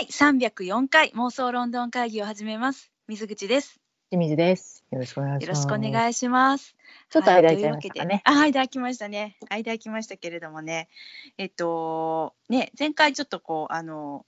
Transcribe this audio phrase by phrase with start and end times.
[0.00, 2.90] はい、304回妄想ロンドン会議を始めます。
[3.06, 3.78] 水口です。
[4.08, 4.82] 清水です。
[4.90, 5.58] よろしくお願いします。
[5.58, 6.74] よろしくお願いします。
[7.10, 8.22] ちょっと間空いちゃいましたかね。
[8.24, 9.36] あ、間空きましたね。
[9.50, 10.88] 間空きましたけれどもね。
[11.36, 14.24] えっと、ね、前回ちょっとこう、あの、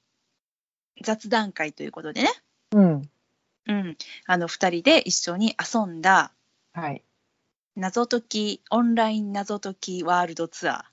[1.02, 2.28] 雑談会ということでね、
[2.72, 3.10] うん。
[3.66, 3.96] うん、
[4.26, 6.34] あの、二人で一緒に遊んだ
[6.74, 7.02] はい。
[7.76, 10.91] 謎解き、オンライン謎解きワールドツアー。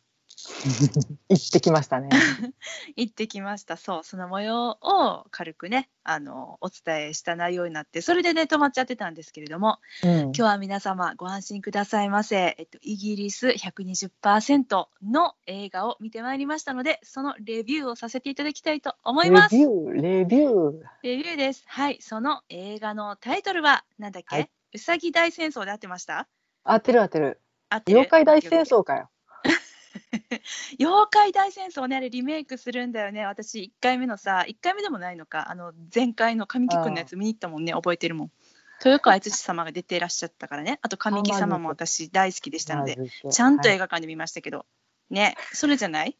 [1.30, 2.10] 行ってきましたね。
[2.96, 3.78] 行ってきました。
[3.78, 12.56] そう、その模様を軽くね、あの、お伝えした内容になって、それでね、止まっちゃってたんですけれども、うん今日は皆様ご安心くださいませ。
[12.58, 19.56] えっと、イギリス120%の映画を見てまいりましたので、そのレビューをさせていただきたいと思います。
[19.56, 20.84] レビュー、レビュー。
[21.04, 21.64] レビューです。
[21.68, 26.28] はい、その映画のタイトルは、なんだっけ、はいうさぎ大戦争で合ってました？
[26.64, 27.42] 合ってる合ってる。
[27.70, 27.98] 合ってる？
[27.98, 29.10] 妖怪大戦争かよ。
[30.80, 33.26] 妖怪大戦争ね、あれリメイクするんだよね。
[33.26, 38.32] 私、1回目のさ、1回目でもないのか、あの、前回の神木君のやつ見に行ったもんね、覚えてるもん。
[38.84, 40.80] 豊川悦司様が出ていらっしゃったからね。
[40.82, 42.98] あと、神木様も私大好きでしたので、
[43.30, 44.66] ちゃんとはい映画館で見ましたけど、
[45.10, 46.18] ね、それじゃない？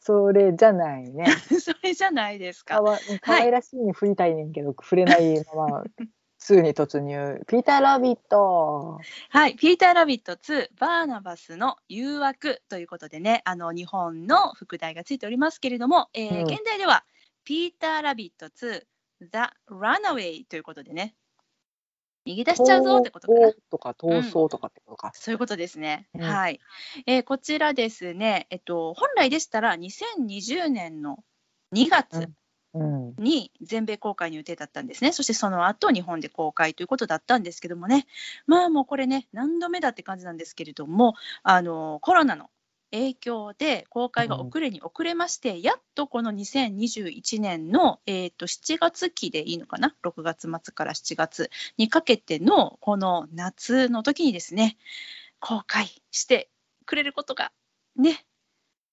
[0.00, 1.24] それじゃないね。
[1.60, 2.74] それじゃないですか。
[2.76, 5.84] かわ可愛らしいに振りたいねんけど、触れないまま、
[6.44, 7.40] 2に突入。
[7.46, 9.00] ピーター・ラビット。
[9.30, 17.04] はい、ピーター・ラビット2、バーナバスの誘惑ということでね、あの日本の副題がついておりますけれども、えーうん現代では、
[17.44, 18.82] ピーター・ラビット2、
[19.20, 19.28] The
[19.70, 21.14] Runaway ということでね、
[22.26, 25.12] 逃げ出しちゃうぞってことかなとか逃走とかってことか。
[25.14, 26.08] そういうことですね。
[26.14, 26.60] うんはい、
[27.06, 31.24] えーこちらですね、えっと、本来でしたら2020年の
[31.72, 32.34] 2月うん。
[32.74, 35.12] に全米公開の予定だったんですね。
[35.12, 38.06] そしてその後日本で公開ということだったんですけどもね、
[38.46, 42.50] まあもうこれね、何度目だって感じなんですけれども、あのコロナの
[42.90, 54.76] 影響で公開が遅れに遅れまして、やっとこの2021年の、えー、と7月期でいいのかな、6月末から7月にかけてのこの夏の時にですね、
[55.40, 56.48] 公開して
[56.86, 57.52] くれることが
[57.96, 58.24] ね、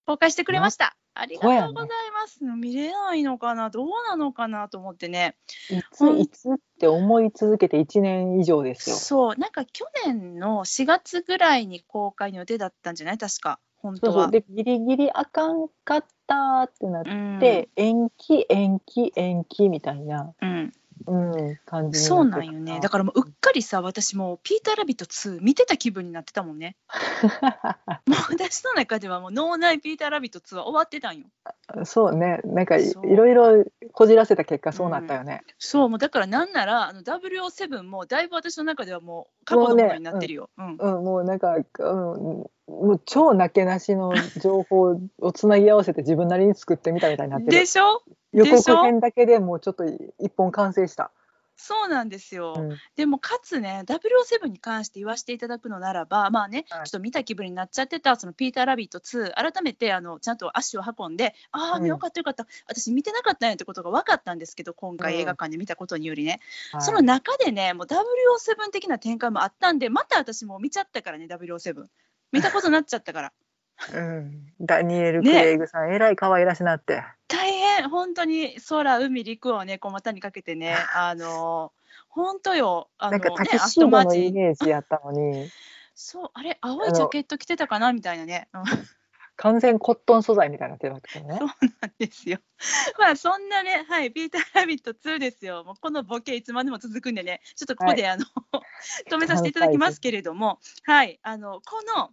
[0.05, 0.95] 公開してくれました。
[1.13, 2.43] ありがとうございます。
[2.43, 5.35] 見れないのかな、どうなのかなと思ってね。
[5.69, 8.95] いつ、いつって思い続けて1年以上ですよ。
[8.95, 13.17] そう、なんか去年の4月ぐらいに公開の予定だったんじゃない？
[13.17, 14.13] 確か、本当は。
[14.13, 14.31] そうそう。
[14.31, 20.73] で、ギリギリあかんかったってなっうんて、延期、延期、延期みたいな、うん、
[21.05, 22.79] うん、感じにそうなんよね。
[22.81, 26.75] だからもううっかりさ、私もうピーター・ラビット2見てた気分になってたもんね。
[28.07, 31.25] もう私の中ではもう脳内ピーター・ラビット2は終わってたんよ。
[31.85, 35.43] そうね、なんかいそういろいろこじらせた結果そうなったよね。
[35.57, 40.49] そう、もうだからなんなら、あの007もだいぶ私の中ではもう過去のものになってるよ。
[40.57, 47.51] うんうん、もうなんか、うん、もう超なけなしの情報をつなぎ合わせて自分なりに作ってみたみたいになってる。
[47.51, 48.01] でしょ？
[48.33, 51.11] 予告編だけでもうちょっと一本完成した。
[51.57, 52.55] そうなんですよ。
[52.57, 52.77] うん。
[52.95, 56.85] でもかつね、007に関して言わせていただくのならば、まあね、はい。
[56.85, 61.85] ちょっと見た気分になっちゃってた、そのピーター・ラビット2、改めてあのちゃんと足を運んで、ああ、うん。
[61.85, 65.19] よかったよかった、私見てなかったんやってことが分かったんですけど、今回うん。
[65.19, 66.39] 映画館で見たことによりね、
[66.71, 66.81] はい。
[66.81, 71.85] その中でね、もう007的な展開もあったんで、また私もう見ちゃったからね、007。
[72.31, 73.33] 見たことになっちゃったから。
[73.93, 77.03] うん、ダニエル・クねレイグさん、えらい可愛らしなって。
[77.27, 81.73] 大変、本当に空、海、陸をね、こう股にかけてね、 あの
[82.09, 85.49] 本当よ、あのなんかね、タキシードのイメージやったのに、
[85.95, 88.47] そう、あれ、青いジャケット着てたかなみたいなね。
[88.53, 88.63] うん
[89.37, 91.49] 完全コットン素材みたいになってたけどね そう。
[91.81, 92.37] なんですよ。
[92.99, 95.63] まあそんなね、はい、ピーター・ラビット2ですよ。
[95.63, 98.25] もうこのボケいつまでも続くんでね、ちょっとここで、あの
[99.09, 102.11] 止めさせていただきますけれども、はい、あのこの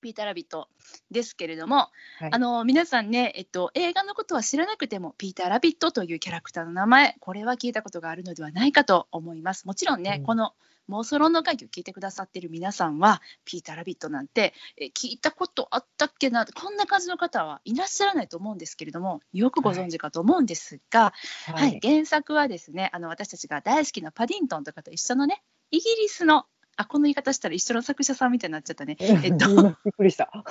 [0.00, 0.68] ピーター・ラビット
[1.10, 1.88] ですけれども、
[2.18, 2.28] はい。
[2.32, 9.66] あの皆さんね、えっと、映画のことは知らなくても、ピーター・ラビットというキャラクターの名前、これは聞いたことがあるのではないかと思います。
[9.66, 10.24] もちろんね、うん。
[10.24, 10.52] この
[10.88, 21.12] 妄想論の会議を聞いてくださっている皆さんは、ピーター・ラビットなんて、え聞いたことあったっけな、こんな感じの方はいらっしゃらないと思うんですけれども、よくご存知かと思うんですが、
[21.46, 26.46] はい、原作はですね、あの私たちが大好きなパディントンとかと一緒のね、イギリスの、
[26.78, 28.96] あ、この言い方したら一緒の作者さんみたいになっちゃったね。
[29.00, 30.30] えっと今 びっくりした。
[30.32, 30.44] あ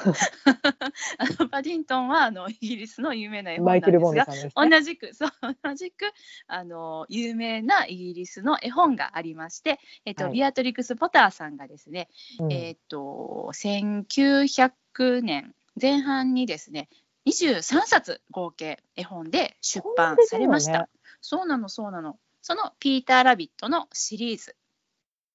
[1.39, 4.51] のパディントンはあのイギリスの有名な絵本なんですが、すね。
[4.53, 5.31] 同じく、そう、
[5.63, 6.11] 同じく、
[6.47, 12.09] あの、有名なイギリスの絵本がありまして、えっと、はいビアトリクス・ポターさんがですね、
[12.39, 16.89] うんえっと、1900年前半にですね、
[17.25, 20.71] 23冊合計絵本で出版されました。
[20.71, 20.89] そんな出
[21.21, 22.19] そうなの、そうなの。
[22.41, 24.57] そのピーター・ラビットのシリーズ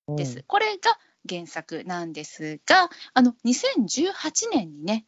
[0.09, 0.39] です。
[0.39, 5.07] うんこれが原作なんですが、あの2018年にね、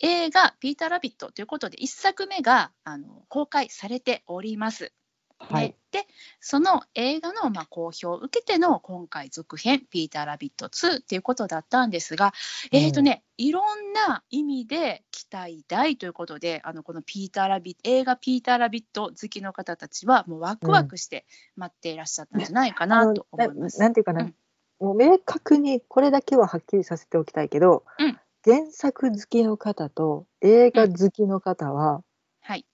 [0.00, 4.92] 映画「ピーター・ラビット」ということで1作目があの公開されております。
[5.38, 6.06] はいね、で
[6.40, 12.32] その映画のまあ好評を受けての今回続編「ピーター・ラビット2」っていうことだったんですが、
[12.72, 12.78] うん。
[12.78, 23.78] えーとね、いろんな意味で期待大ということであのこのピーターラビ映画「ピーター・ラビット」好きの方たちはもうワクワクして待っていらっしゃったんじゃないかあなのと思います。
[23.78, 24.34] ななんていうかな、うん。
[24.80, 28.18] もう明確にこれだけははっきりさせておきたいけど、うん。
[28.44, 32.02] 原作好きの方と映画好きの方は、
[32.40, 32.66] はい、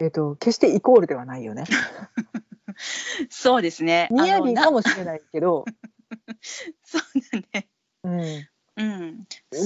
[0.00, 1.64] えっと決してイコールではないよね。
[3.30, 4.08] そうですね。
[4.10, 5.64] ニヤあのなリかもしれないけど、
[6.84, 7.02] そう
[7.32, 7.68] だね。
[8.04, 8.20] うん、
[8.76, 9.26] うん。
[9.50, 9.56] パ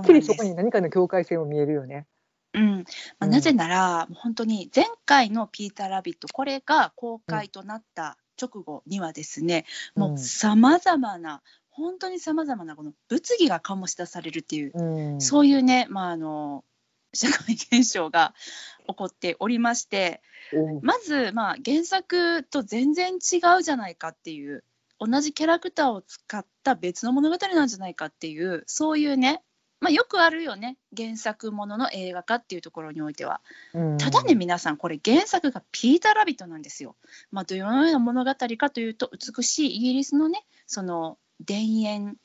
[0.00, 2.06] ッキリそこに何かの境界線を見えるよね。
[2.54, 2.82] うんま
[3.20, 9.64] あ、うんなぜなら、もう本当に前回の「ピーター・ラビット」これが公開となった直後にはですね、
[9.94, 16.64] もうさまざまな本当にさまざまなこの物議が醸し出されるっていう、うん、そういうね、まあ、あの
[17.14, 18.34] 社会現象が
[18.88, 20.22] 起こっておりまして
[20.52, 24.64] うんまず、まあ、原作と全然違うじゃないかっていう
[24.98, 29.42] 同じキャラクターを使った別の物語なんじゃないかっていうそういうね、
[29.80, 33.40] まあ、よくあるよね原作ものの映画化っていうところにおいては。
[33.74, 36.94] うんただね皆さんこれ原作がピーター・ラビットなんですよ。
[37.32, 42.16] まあ、どのような物語かというと美しいイギリスのねその田園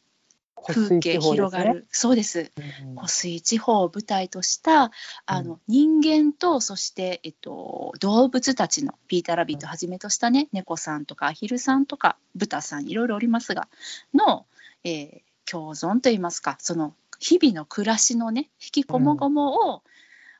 [0.66, 2.52] 風景広がる、そうです。
[2.58, 4.92] うん湖水地方を舞台とした
[5.26, 13.68] あの、人間とそして、えっと、動物たちのピーター・ラビットをはじめとしたね、猫さんとかアヒルさんとか豚さんいろいろおりますが
[14.14, 14.46] の、
[14.84, 19.82] えー共存といいますかその日々の暮らしのね引きこもごもを、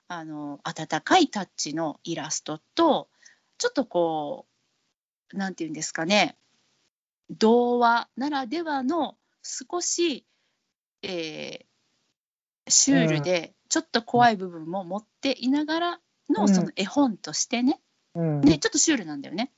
[0.10, 3.08] あの温かいタッチのイラストと
[3.58, 4.46] ちょっとこ
[5.34, 6.38] うなんていうんですかね
[7.32, 9.16] 童話ならではの
[9.48, 10.26] 少し、
[11.04, 11.68] えー
[12.70, 16.00] シュールでちょっと怖い部分も持っていながら
[16.30, 16.50] の、うん。
[16.50, 17.80] その絵本としてね。
[18.16, 18.42] うん。
[18.42, 19.52] ねちょっとシュールなんだよね。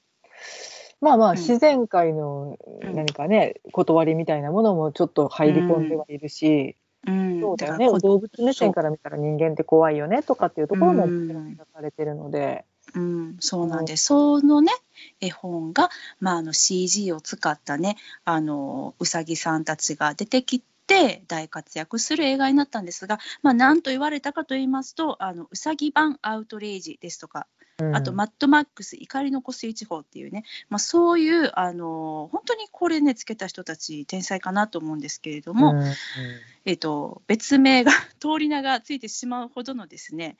[1.01, 1.37] まあまあん。
[1.37, 2.95] 自然界のうん。
[2.95, 6.75] 何かね、断りみたいなものもちょっと入り込んではいるし、
[7.07, 7.87] うん、そうだよね。
[7.87, 14.05] 動物目線から見たら人間って怖いよねとかっていうところも描かれてるので、うん、そうなんです。
[14.05, 14.73] そのね、
[15.21, 27.47] 絵本が、まあ、あの CG を使ったね、あのうさぎさんたちが出てきて大活躍する映画になったんですが、まあ、何と言われたかと言いますと、あのうさぎ版アウトレイジですとか、
[27.93, 35.93] あと、マッドマックス怒りの湖水地方っていうね、まあ、そういうあの本当にこれねつけた人たち天才かなと思うんですけれども、うんうん。
[36.65, 40.37] えっと、別名が 通り名がついてしまうほどのですね。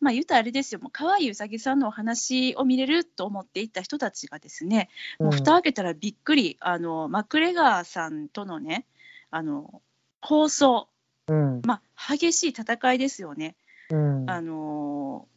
[0.00, 0.80] まあ言うたらあれですよ。
[0.80, 8.84] もう可愛いうさぎさんのお話を見れると思っていた人たちがですねもう蓋開けたらびっくりあのマクレガーさんとのね
[9.30, 9.80] あの
[10.20, 10.88] 構想、
[11.28, 11.62] うん。
[11.64, 13.56] まあ、激しい戦いですよね。
[13.90, 14.30] うん。
[14.30, 15.28] あの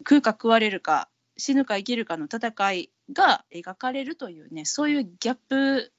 [0.00, 5.92] 食うか食われるか死ぬか生きるかの戦いが描かれるというねそういうギャップ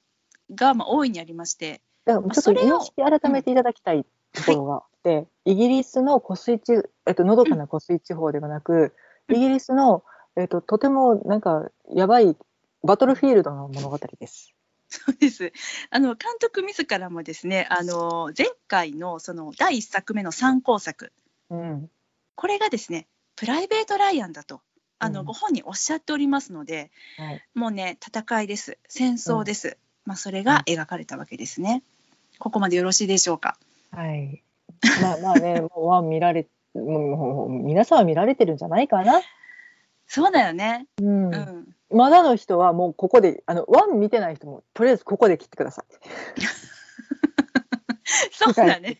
[0.54, 1.82] がまあ大いにありまして。
[2.04, 6.72] だからちょっと認識改めていただきたいところがあって、イギリスの湖水地、
[7.06, 8.92] えっと、のどかな湖水地方ではなく、うん
[9.28, 10.02] イギリスの、
[10.36, 12.36] えっと、とてもなんかやばい
[12.82, 14.52] バトルフィールドの物語です。
[14.88, 15.52] そうです。
[15.90, 21.12] あの監督自らもですね、あの前回のその第一作目の参考作、
[21.50, 21.88] うん
[22.34, 23.06] これがですね、
[23.36, 24.60] プライベート・ライアンだと。
[24.98, 31.82] あのうんご本人おっしゃっておりますので、はいもうね戦いです戦争です、まあ、それが描かれたわけですね。
[32.38, 33.56] ここまでよろしいでしょうか？
[33.90, 34.42] はい。
[35.00, 39.20] まあまあね、 もうワン見られ、もう皆さんは見られてるんじゃないかな。
[40.06, 40.86] そうだよね。
[41.00, 41.76] うんうん。
[41.90, 45.84] まだの人はもうここで、あの、ワン見てない人も、とりあえずここで切ってくださ
[48.32, 48.98] そうだね。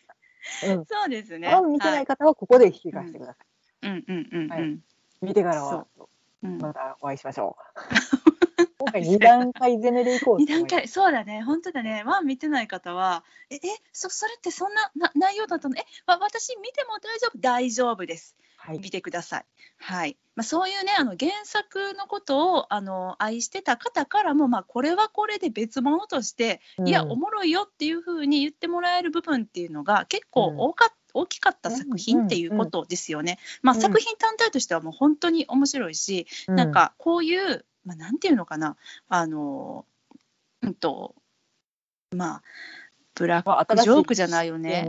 [0.63, 0.67] い。
[0.67, 0.87] うん。
[0.87, 1.49] そうですね。
[1.49, 3.39] ワン見てない方はここで引き返してください。
[3.39, 3.52] はい。
[3.83, 4.49] うんうんうんうん。
[4.49, 4.79] はい。
[5.21, 5.87] 見てからは、
[6.43, 6.49] う。
[6.49, 6.59] ん。
[6.59, 8.63] またお会いしましょう。
[8.79, 10.37] 今回二段階攻めでいこう。
[10.39, 11.43] 二段階そうだね。
[11.43, 12.03] 本当だね。
[12.05, 13.61] ワン見てない方はええ
[13.93, 15.77] そそれってそんなな内容だったの？
[15.77, 17.39] えわ私見ても大丈夫？
[17.39, 18.37] 大丈夫です。
[18.57, 18.79] はい。
[18.79, 19.45] 見てください。
[19.79, 30.61] はい、まあ、そういうねあの原作のことをあの愛してた方からも、まあ、これはこれで別物として、いやおもろいよっていうふうに言ってもらえる部分っていうのが結構うん。
[30.61, 33.39] 多かっ大きかった作品っていうことですよね。
[33.63, 33.81] まあ、うん。
[33.81, 38.77] 作品単体としてはもう本当に面白いし、うなん、かこういう、まあ、なんていうのかな、
[39.09, 39.87] あの、
[40.63, 41.15] うんと、
[42.11, 42.43] まあ、
[43.15, 44.89] ブラックジョークじゃないよね。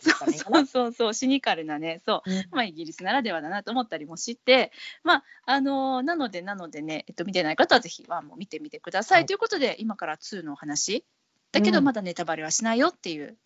[0.00, 4.72] そう そうそうそう、シニカルなね、そう、うんまあ、イギリスならではだなと思ったりもして、
[5.02, 9.26] まあ、あのなので、なのでね、えっと、見てない方はぜひワンも見てみてください、はい。
[9.26, 11.04] ということで、今から2のお話、
[11.50, 11.84] だけどうん。
[11.84, 13.36] まだネタバレはしないよっていう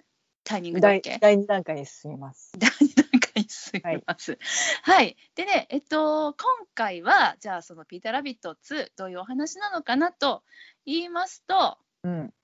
[0.44, 2.52] タイミングだっ第け、第二段階に進みます。
[2.58, 4.38] 第2段いすみません。
[4.82, 10.42] はい、でね、えっと、今回は、じゃあ、そのピーター・ラビット2、どういうお話なのかなと
[10.84, 12.34] 言いますと、うん。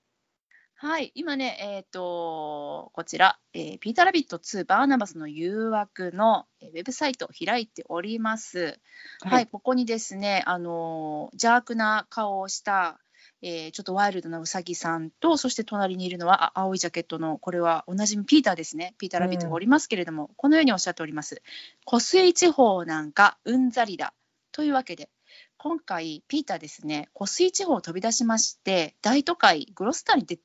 [0.75, 8.79] はい、今ね、えっ、と、こちら、えーピーター・ラビット2バーナバスの誘惑のえーウェブサイトを開いております。
[9.21, 9.47] はい、。
[9.47, 12.99] ここにですね、あのー邪悪な顔をした、
[13.41, 18.95] えーちょっとワイルドなウサギさんと、そして隣にいるのはあ青いジャケットの、これはおなじみピーターですね。
[18.97, 21.41] ピーター・ラビットがおりますけれども、このようにおっしゃっております。
[21.85, 24.13] 湖水地方なんかうんざりだ。
[24.51, 25.09] というわけで、
[25.57, 30.39] 今回、ピーターですね、湖水地方を飛び出しまして、大都会、グロスターに出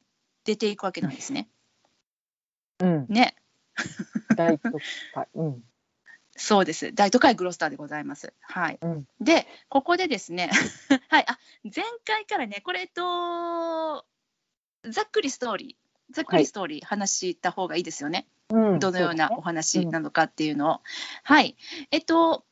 [0.45, 1.49] 出ていくわけなんですね。
[2.81, 3.07] うん。
[3.09, 3.35] ね。
[4.37, 4.71] 大都
[5.15, 5.29] 会。
[5.35, 5.65] うん。
[6.37, 6.93] そうです。
[6.93, 8.33] 大都会グロスターでございます。
[8.41, 8.79] はい。
[8.81, 9.07] うん。
[9.21, 10.50] で、ここでですね、
[11.09, 14.05] はい、あ前回からね、これ、えっと、
[14.91, 18.26] ざっくりストーリー、ざっくりストーリー、話した方がいいですよね。
[18.50, 18.79] うん。
[18.81, 20.81] どのようなおそ話なのかっていうのを。
[21.23, 21.57] はい。
[21.91, 22.45] えっと、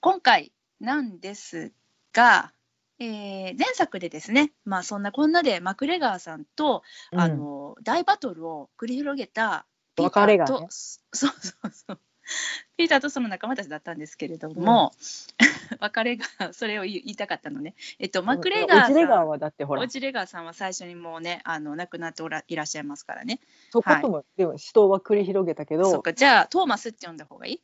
[0.00, 1.72] 今回なんです
[2.12, 2.52] が、
[3.00, 12.00] えー前作でですね、まあ、そんなこんなでマクレガーさんと、あ、の大バトルを繰り広げた別れがねそうそうそう
[12.76, 14.92] ピーターとその仲間たちだったんですけれども、
[15.80, 27.62] 別れがそれを言いたかったのね、えっと、うんマクレガーさんオチレガーはだってほらオ、チレガーさんは最初にもうねあの亡くなっておらいらっしゃいますからねそことも、でも死闘は繰り広げたけど、そっかじゃあトーマスって呼んだ方がいい？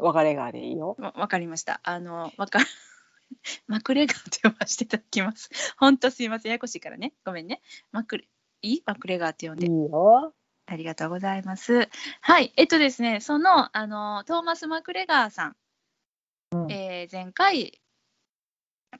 [0.00, 0.96] 別れがでいいよ。
[0.98, 1.80] わわかりました。
[1.82, 2.60] あの、わか
[3.66, 5.50] マクレガーと呼ばせていただきます。
[5.76, 6.50] 本当すいません。
[6.50, 7.14] ややこしいからね。
[7.24, 7.62] ごめんね。
[7.90, 8.28] マクレ、
[8.62, 8.82] いい？
[8.86, 9.72] マクレガーって呼んいいで。
[9.72, 10.34] よ。
[10.70, 11.88] ありがとうございます。
[12.20, 12.52] はい。
[12.56, 15.56] えっとですね、その、あの、トーマス・マクレガーさん、
[16.52, 17.80] うんえー前回、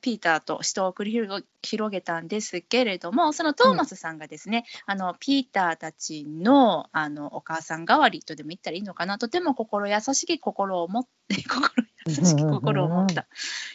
[0.00, 11.72] ピーターと死闘を繰り広げたんですけれども、そのトーマスさんがですね、あのピーターたちのあのお母さん代わりとでも言ったらいいのかな、とても心優しき心を持って、 心
[12.06, 13.26] 優しき心を持った、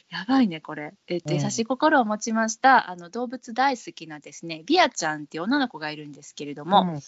[0.10, 1.42] やばいね、これ、えっと、うん。
[1.42, 7.00] 優しい心を持ちました、あの動物大好きなですね、ビアちゃんっていう女の子がいるんですけれども、うん。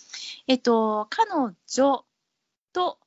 [0.48, 2.06] えっと、彼女
[2.74, 3.05] と結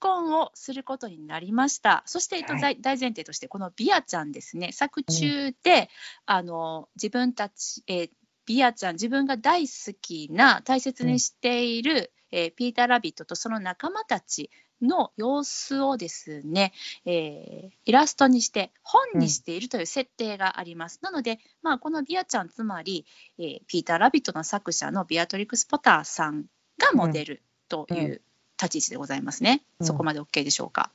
[0.00, 2.02] 婚をすることになりました。
[2.06, 2.62] そして、えっと、はい。
[2.62, 5.88] 大大前提として、このビアちゃんですね、作中で、
[6.26, 8.10] あの自分たち、えー
[8.46, 14.50] ビアちゃん、自分が大好きな、大切にしている、えーピーター・ラビットとその仲間たち
[14.82, 16.72] の様子をですね、
[17.04, 20.98] えーイラストにして本にしているという設定があります。
[21.02, 23.06] なので、まあ、このビアちゃん、つまり、
[23.38, 26.46] えーピーター・ラビットの作者のビアトリックス・ポターさん
[26.78, 28.20] がモデルといううん
[28.60, 29.62] 立ち位置でございますね。
[29.80, 30.90] うんそこまで OK でしょうか。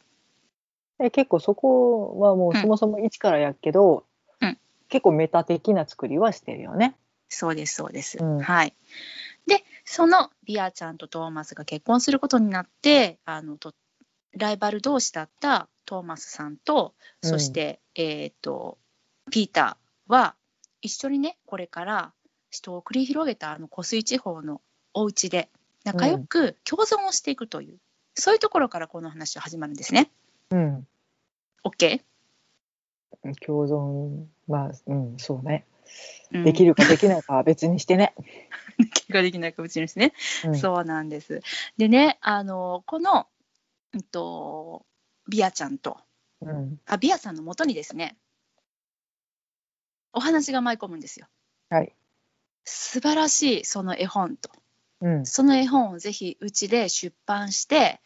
[1.00, 4.06] で結構そこはもううんそもそも一からやっけど、
[4.42, 4.58] うん
[4.88, 6.96] 結構メタ的な作りはしてるよね。
[7.28, 8.18] そうです、そうです。
[8.20, 8.74] うんはい。
[9.48, 13.74] で、そのビアちゃんとトーマスが結婚することになって、あのと
[14.38, 18.78] ライバル同士だったトーマスさんと、そして、えっ、と、
[19.32, 20.36] ピーターは
[20.82, 22.14] 一緒にね、これから
[22.50, 24.62] 人を繰り広げたあの湖水地方の
[24.94, 25.50] お家で
[25.86, 27.78] 仲良く共存をしていくという、
[28.14, 30.12] そういうところからこの話は始まるんですね。
[30.52, 30.88] うん。
[31.64, 32.02] OK?
[33.46, 35.66] 共存は、うん、そうね。
[36.34, 38.14] うんできるかできないかは別にしてね。
[38.94, 40.14] 気ができないかもしれないですね。
[40.46, 41.42] うん、そうなんです。
[41.78, 43.28] でね、あのこの、
[43.94, 44.86] うんと、
[45.30, 45.98] ビアちゃんと
[46.42, 46.80] うん。
[46.86, 48.18] あビアさんのもとにですね、
[50.14, 51.28] お話が舞い込むんですよ。
[51.70, 51.94] はい。
[52.64, 54.50] 素晴らしいその絵本と、
[55.06, 55.26] うん。
[55.26, 58.02] その絵本をぜひうちで出版して、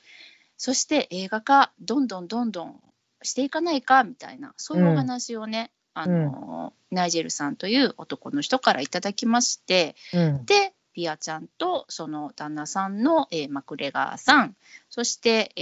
[0.58, 2.82] そして映画化、どんどんどんどん
[3.24, 10.46] していかないかみたいな、そういうお話をね、あのナイジェルさんという男の人からいただきまして、うん。
[10.46, 14.56] で、ピアちゃんとその旦那さんの、えーマクレガーさん、
[14.90, 15.62] そして、え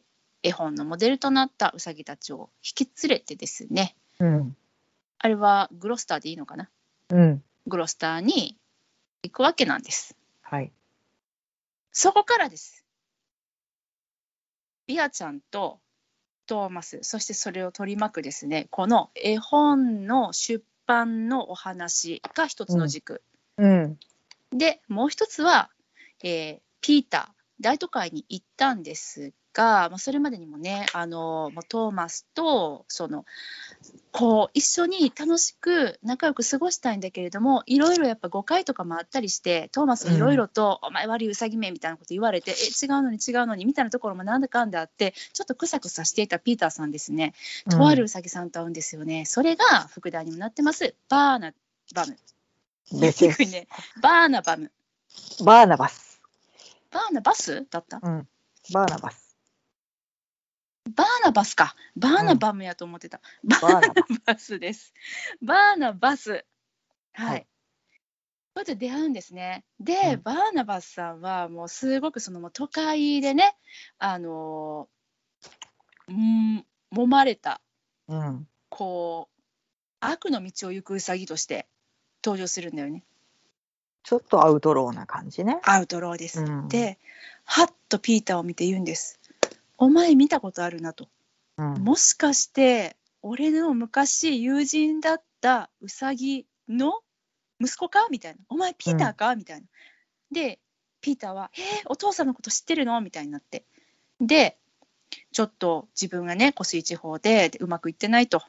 [0.00, 0.02] ー
[0.46, 4.56] 絵本のモデルとなったウサギたちを引き連れてですね、うん。
[5.16, 6.68] あれはグロスターでいいのかな？
[7.08, 7.42] うん。
[7.66, 8.58] グロスターに
[9.22, 10.14] 行くわけなんです。
[10.54, 10.72] はい。
[11.90, 12.84] そこからです。
[14.86, 15.80] ビアちゃんと
[16.46, 23.22] トーマス、そしてそれを取り巻くですね、この絵本の出版のお話が一つの軸。
[23.56, 23.98] うん。
[24.52, 25.70] で、もう一つは、
[26.22, 33.24] えーピーター、大都会に行ったんですが、まあ、それまでにもね、あのトーマスとその
[34.12, 47.34] こう一緒に楽しく仲良く過ごしたいんだけれども、いろいろやっぱ誤解とかもあったりして、トーマスにいろいろと、お前悪いウサギめみたいなこと言われて、え、違うのに違うのにみたいなところもなんだかんだあって、ちょっとくさくさしていたピーターさんですね、
[47.70, 49.24] とあるウサギさんと会うんですよね。
[49.24, 51.52] それが副題にもなってます、バーナ
[51.94, 52.16] バム。
[53.50, 53.66] ね。
[54.00, 54.70] バーナバム。
[55.44, 56.20] バーナバス。
[56.90, 57.66] バーナバス？
[57.70, 57.98] だった？
[58.02, 58.28] うん。
[58.72, 59.23] バーナバス。
[60.90, 61.74] バーナバスか。
[61.96, 63.20] バーナバムやと思ってた。
[63.42, 63.80] バーナ
[64.26, 64.92] バスです。
[65.42, 66.44] バーナバス。
[67.12, 67.28] はい。
[67.28, 67.46] はい
[68.54, 69.64] こうやって出会うんですね。
[69.80, 73.56] で、うんバーナバスさんはもうすごくそのもう都会でね、
[73.98, 76.64] あのーうん、
[76.94, 77.60] 揉まれた、
[78.06, 78.46] うん。
[78.68, 79.42] こう、
[79.98, 81.66] 悪の道を行くウサギとして
[82.24, 83.02] 登場するんだよね。
[84.04, 85.58] ちょっとアウトローな感じね。
[85.64, 86.40] アウトローです。
[86.40, 86.98] うんで、
[87.44, 89.18] はっとピーターを見て言うんです。
[89.84, 91.08] お前見たことあるなと。
[91.58, 91.74] うん。
[91.84, 97.00] もしかして俺の昔友人だったウサギの
[97.60, 99.66] 息子かみたいな「お前ピーターかみたいな。
[100.30, 100.58] で
[101.00, 103.64] ピーターは「えー、お父さんのこと知ってるの?」みたいになって
[104.20, 104.58] で
[105.32, 108.42] ちょっと自分がね湖水地方ででうまくいってないと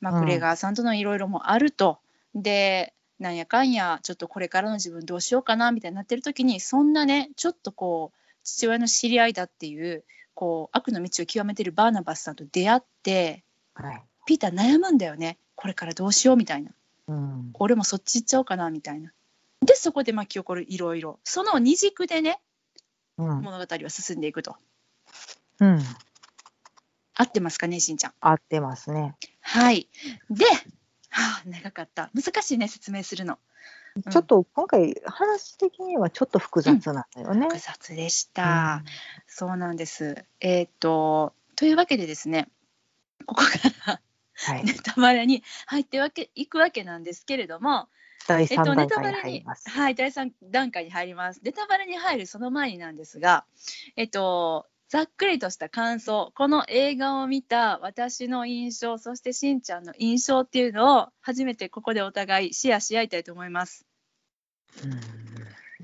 [0.00, 2.00] マクレガーさんとのいろいろもあると、
[2.34, 14.02] でなんやかんやちょっとこれからの自分どうしようかなみたいになってる時にそんなねちょっとこう父親の知り合いだっていうこう悪の道を極めてるバーナバスさんと出会ってはい。
[14.26, 16.70] ピーター悩むんだよねこれからどうしようみたいな
[17.08, 17.50] うん。
[17.54, 19.12] 俺もそっち行っちゃおうかなみたいな
[19.64, 22.40] でそこで巻き起こるいろいろその二軸でね
[23.18, 23.40] うん。
[23.42, 24.56] 物語は進んでいくと
[25.60, 25.80] うん。
[27.14, 29.14] 合ってますかねしんちゃん合ってますね。
[29.40, 29.88] はい
[30.30, 30.50] で、は
[31.10, 33.38] あ、長かった難しいね説明するのうん
[34.10, 37.46] ちょっと今回話的にはちょっと複雑なんだよね。
[37.46, 38.82] 複雑でした、
[39.26, 42.48] そうなんですえっ、とというわけでですね
[43.26, 43.50] ここか
[43.86, 44.00] ら
[44.34, 44.64] はい。
[44.64, 47.88] ネタバレに入ってわけいくわけなんですけれども、
[48.26, 49.70] 第えっと、3ネ段階にタバレに入ります。
[49.70, 51.40] はい、第3段階に入ります。
[51.42, 53.44] ネタバレに入るその前になんですが、
[53.96, 63.86] えっと、ざっくりとした感想、この映画を見た私の印象、そしてしんちゃんの印象っていうのを初めてここでお互いシェアし合いたいと思います。
[64.84, 65.00] うん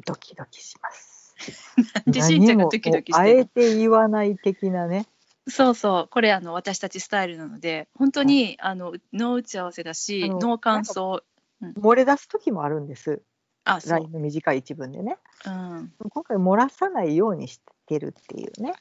[0.05, 1.35] ドキドキします。
[2.07, 5.07] で、しんちゃんがドキドキしてるあえて言わない的なね。
[5.49, 11.23] そうそう、これあの私たちスタイルなので、本当にあの脳打ち合わせだし、脳感想、
[11.63, 13.23] 漏れ出す時もあるんです。
[13.65, 15.17] あ、LINE、の短い一文でね。
[15.47, 18.75] うん、今回漏らさないようにしてるっていうね。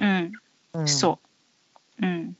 [0.00, 0.32] うん、
[0.74, 1.18] うん、そ
[2.00, 2.36] う、うん、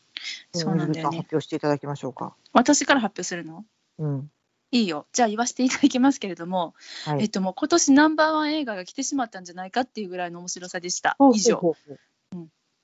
[0.52, 1.28] そうなんだよね発。
[1.32, 2.34] 表していただきましょうか。
[2.52, 3.64] 私から発表するの？
[3.98, 4.30] うん。
[4.70, 5.06] いいよ。
[5.12, 7.22] じゃあ言わせていただきますけれども、はい。
[7.22, 11.16] えっともう今年ナンバーワン映画が来てしまったんじゃないかっていうぐらいの面白さでした。
[11.34, 11.56] 以上。
[11.56, 11.74] ほう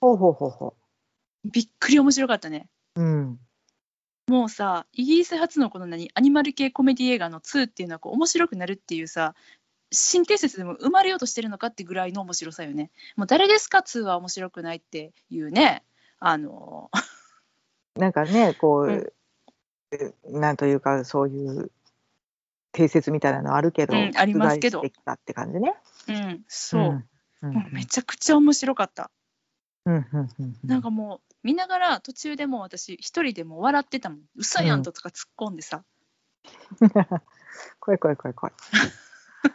[0.00, 0.74] ほうほうほうほうほ
[1.44, 2.68] びっくり面白かったね。
[2.96, 3.02] う。
[3.02, 3.38] うん。
[4.28, 9.34] もうさ、イギリス初のこの何、アニマル系コメディ映画の2っていうのはこう面白くなるっていうさ、
[9.90, 12.90] 新定説でも生まれようとしてるのかってぐらいの面白さよね。
[13.16, 15.82] もう誰ですか2は面白くないっていうね、
[16.18, 16.90] あの、
[17.96, 19.12] なんかね、こう、うん
[19.90, 21.70] えなんというか、そういう
[22.72, 25.74] 定説みたいなのあるけど、うんありますけど覆してきたって感じね。
[26.08, 26.82] うん、そう。
[26.82, 26.90] うん。
[26.90, 29.10] うんもうめちゃくちゃ面白かった。
[29.86, 34.20] うんうんうんうんなんかもう見ながら途中でもう私一人でもう笑ってたもん。
[34.36, 35.84] 嘘やんとか突っ込んでさ、
[37.80, 38.54] 怖い怖い怖い怖い。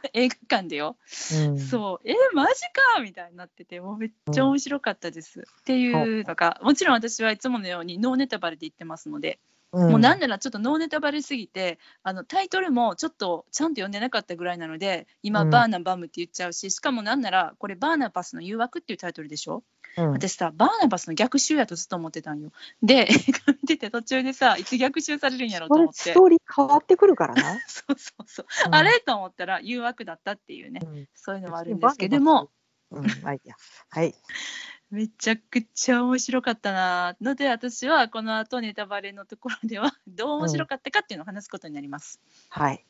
[0.14, 0.98] 映画館でよ。
[1.34, 2.62] うん、そう、えマジ
[2.96, 5.42] かみたいになってて、もうめっちゃ面白かったです。
[5.42, 9.40] っていうのが、もちろん私はいつものようにノーネタバレで言ってますので、
[9.72, 15.50] うん、もうなんならちょっとノーネタバレすぎて、あのタイトルもちょっとちゃんと読んでなかったぐらいなので、今、うん。
[15.50, 19.64] バーナバムって言っちゃうし、しかもなんなら、これ、バーナバスの誘惑っていうタイトルでしょ？
[19.98, 22.52] うん、私さ、バーナバスの逆襲やとずっと思ってたんよ。
[22.82, 23.08] で、
[23.62, 26.22] 見てて途中でさ、いつ逆襲されるんやろうと思ってスト。
[26.22, 27.36] ーリー変わってくるから？
[27.36, 27.60] な。
[27.68, 28.46] そうそうそう。
[28.68, 32.50] うんあれと思ったら誘惑だったっていうね、うんそういうのはあるんですけども、、
[32.92, 33.56] うん、まあいいや。
[33.90, 34.16] はい。
[34.90, 42.20] めちゃくちゃ面白かったなので私はこの後ネタバレのところではどう面白かったかっていうのを話すことになります。
[42.50, 42.86] はい。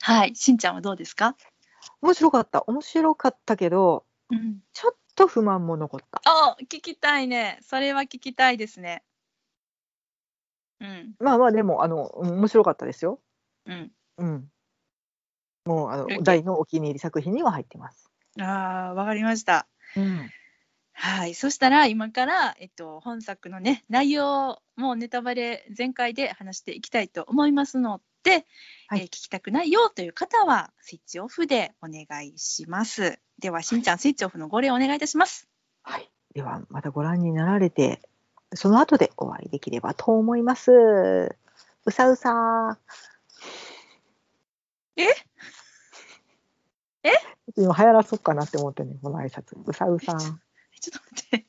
[0.00, 1.36] はい、しんちゃんはどうですか？
[2.02, 2.64] 面白かった。
[2.66, 6.22] 面白かったけど、うん、ちょっと不満も残った。
[6.24, 7.58] あ、聞きたいね。
[7.62, 9.02] それは聞きたいですね。
[10.80, 13.20] うん、まあまあ、でも、あの、うん面白かったですよ。
[13.64, 13.92] うん。
[14.18, 14.48] うん。
[15.64, 18.10] もう、あの大のお気に入り作品には入ってます。
[18.38, 19.66] ああ、わかりました。
[19.96, 20.30] うん。
[20.98, 28.44] はい、そしたら今から、えっと、本作のね内容もうネタバレ全開で話していきたいと思いますので、
[28.88, 33.20] はいえー聞きたくないよという方はスイッチオフでお願いします。
[33.38, 35.48] ではしんちゃんスイッチオフのご例お願いいたします。
[35.84, 36.10] はい。
[36.34, 38.00] では、またご覧になられて、
[38.52, 40.72] その後でお会いできればと思います。
[41.84, 42.78] うさうさ
[44.96, 45.04] え？
[47.04, 47.12] え？
[47.56, 49.56] 今流行らそうかなって思ってね、この挨拶。
[49.64, 50.18] うさうさ
[50.80, 51.46] ちょっと待って。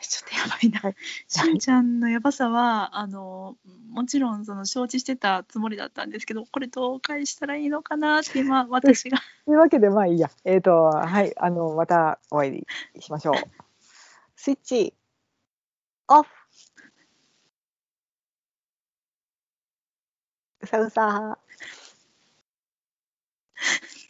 [0.00, 0.94] ちょっとやばいな。
[1.26, 3.56] しんちゃんのやばさは、あの、
[3.90, 9.18] もちろんその承知してたつもりだったんですけど、これどう返したらいいのかなって今、 私が。
[9.46, 10.30] というわけで、まあいいや。
[10.44, 11.32] えっ、と、はい。
[11.38, 13.34] あの、またお会いしましょう。
[14.36, 14.94] スイッチ
[16.08, 16.30] オフ
[20.60, 21.38] うさうさ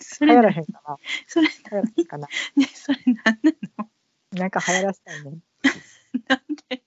[0.01, 0.97] それな流行らへんかな？
[1.27, 2.29] それ流行らへんかな？
[2.57, 3.91] ねそれなんなの？
[4.33, 5.39] なんか流行らせたいね。
[6.29, 6.83] なんで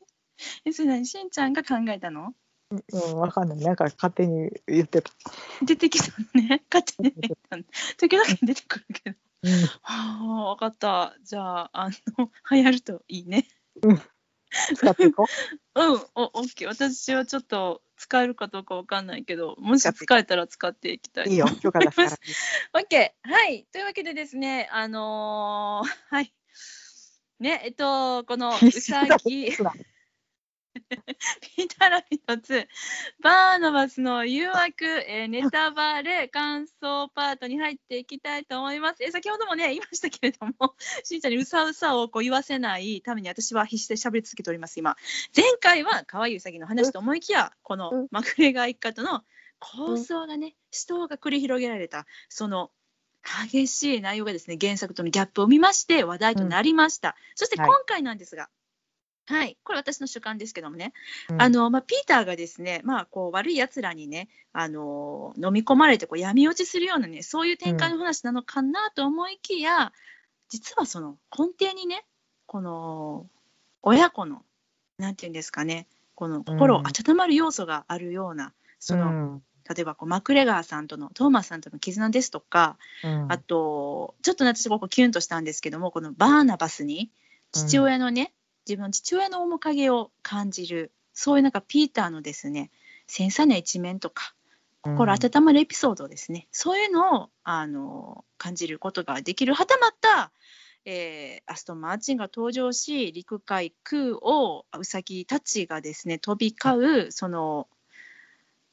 [0.66, 1.06] えそれ何？
[1.06, 2.34] しんちゃんが考えたの？
[2.72, 3.58] うん、わかんない。
[3.60, 5.12] なんか勝手に言ってた。
[5.64, 6.64] 出てきたのね。
[6.72, 7.64] 勝手に出てきたの。
[7.98, 9.16] 時々出てくるけど。
[9.42, 11.16] うん、はあ分かった。
[11.24, 13.48] じゃああの流行るといいね。
[14.76, 15.26] 使っていこ
[15.76, 15.80] う。
[15.82, 15.94] ん。
[16.16, 21.26] おオッケー私はちょっと使えるかどうかわかんないけどもし使えたら使っていきたう。
[21.26, 21.48] いいいよ。
[21.62, 22.04] 許可出した。
[22.04, 22.12] ら。
[22.76, 23.32] オッケー。
[23.32, 23.66] はい。
[23.72, 26.34] というわけでですねあのーはい
[27.40, 32.68] ねえっとこのうさぎピーターラビット2
[33.22, 39.04] バーナバスの誘惑、えーネタバレ感想パートに入っていきたいと思います。
[39.04, 44.96] えー先ほどもね言いましたけれども しんちゃんにうさうさをこう言わせないために私は必死で喋り続けております今。
[45.36, 49.24] 前回は可愛いうさぎの話と思いきやこのうんマクレガー一家との
[49.60, 52.72] 構想がね死闘が繰り広げられたその
[53.24, 57.68] 激しい内容がですね原作とのギャップを見まして話題となりました、そしてはい。
[57.68, 58.50] 今回なんですが
[59.30, 60.92] はい、これ私の主観ですけどもね、
[61.30, 61.42] うん。
[61.42, 69.92] あのまあ、ピーターがですね、まあ、こう悪いやつらにねあの飲み込まれてこう闇落ちするようなねそういう展開の話なのかなと思いきや、
[70.50, 72.06] 実はその根底にね
[72.48, 73.28] この
[73.84, 74.42] 親子の
[74.98, 83.32] なんていうんですかねこの心を温まる要素があるような、そのうん例えばこうマクレガーさんとのトーマスさんとの絆ですとか、うん。
[83.32, 87.12] あとちょっとね私ここキュンとしたんですけどもこのバーナバスに
[87.52, 88.34] 父親のね、
[88.68, 92.72] 自分の父親の面影を感じるそういうなんかピーターのですね
[93.08, 94.34] 繊細な一面とか
[94.82, 99.54] 心温まるエピソードですね、そういうのをあの感じることができる。
[99.54, 100.32] はたまた、
[100.86, 107.68] えーアストン・マーチンが登場し陸海空をウサギたちがですね飛び交うその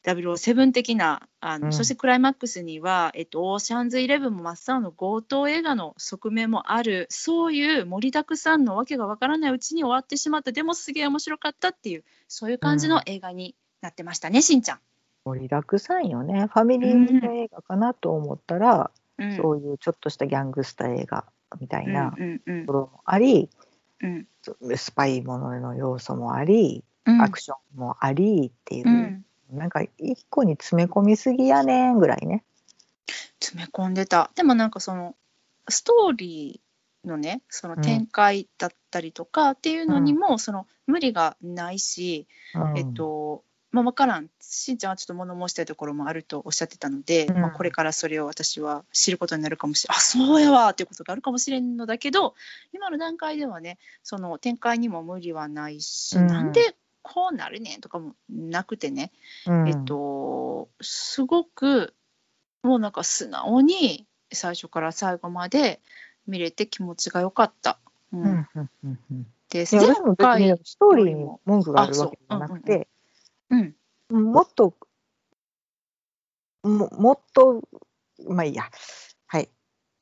[0.07, 1.73] 007的なあの、うん。
[1.73, 14.79] そしてクライマックスには、えっと、オーシャンズイレブンも真っ青の強盗映画の側面もあるそういう盛りだくさんのわけがわからないうちに終わってしまったでもすげえ面白かったっていうそういう感じの映画になってましたね、しんちゃん。
[15.25, 16.47] 盛りだくさんよね。
[16.53, 19.37] ファミリー向け映画かなと思ったら、うん。
[19.37, 21.25] そういうちょっとしたギャングスター映画
[21.61, 22.67] みたいなとうんうん。
[22.67, 23.51] ころもあり、
[24.03, 24.27] うん。
[24.77, 27.21] スパイものの要素もあり、うん。
[27.21, 32.45] アクションもありっていう、うんなんか一個に詰め込みすぎやねんぐらいね。
[33.41, 34.31] 詰め込んでた。
[34.35, 35.15] でもなんかその
[35.69, 42.79] ストーリーのねその展開だったりとかっていうのにも、その無理がないし、うん。
[42.79, 44.31] えっとまあ、分からん。
[44.41, 47.41] しんちゃんはちょっと物申したいところもあるとおっしゃってたので、うん。
[47.43, 52.35] まあ、これからそれを私は知ることになるかもしれないあそうやわっていうことがあるかもしれんのだけど
[52.73, 56.27] 今の段階ではねその展開にも無理はないし、うん。
[56.27, 56.75] なんで
[57.09, 59.13] こうなるねんとかもなくてね、
[59.47, 59.69] うん。
[59.69, 61.95] えっと、すごく
[62.65, 65.81] もうなんか素直に最初から最後まで
[66.27, 67.79] 見れて気持ちが良かった。
[68.13, 68.23] うん。
[68.23, 69.27] うんうんうんうん。
[69.49, 72.89] ですいや私も別にストーリーにも文句があるわけじゃなくて、
[73.51, 73.57] う。
[73.57, 73.77] ん、
[74.11, 74.75] もっと
[76.65, 77.63] ももっと
[78.29, 78.65] まあいいや。
[78.65, 79.06] はい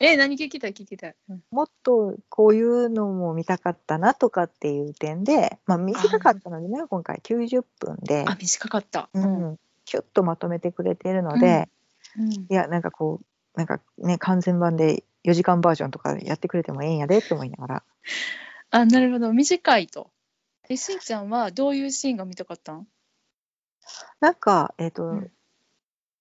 [0.01, 1.17] え何聞きたい聞きたい。
[1.29, 1.43] うん。
[1.51, 9.09] もっとこういうのも見たかったなとかっていう点で、まあ、短かったのでね今回90分で、あ短かった。
[9.15, 11.69] うん、キュッとまとめてくれているので、
[12.19, 12.33] うん。
[12.33, 17.83] いやなんかこうなんかね完全版で4時間バージョンとかやってくれてもええんやでって思いながら。
[18.71, 19.33] あなるほど。
[19.33, 20.11] 短いと。
[20.69, 22.89] えしんちゃんはどういうシーンが見たかったん？
[24.19, 25.31] なんかえっ、と、うん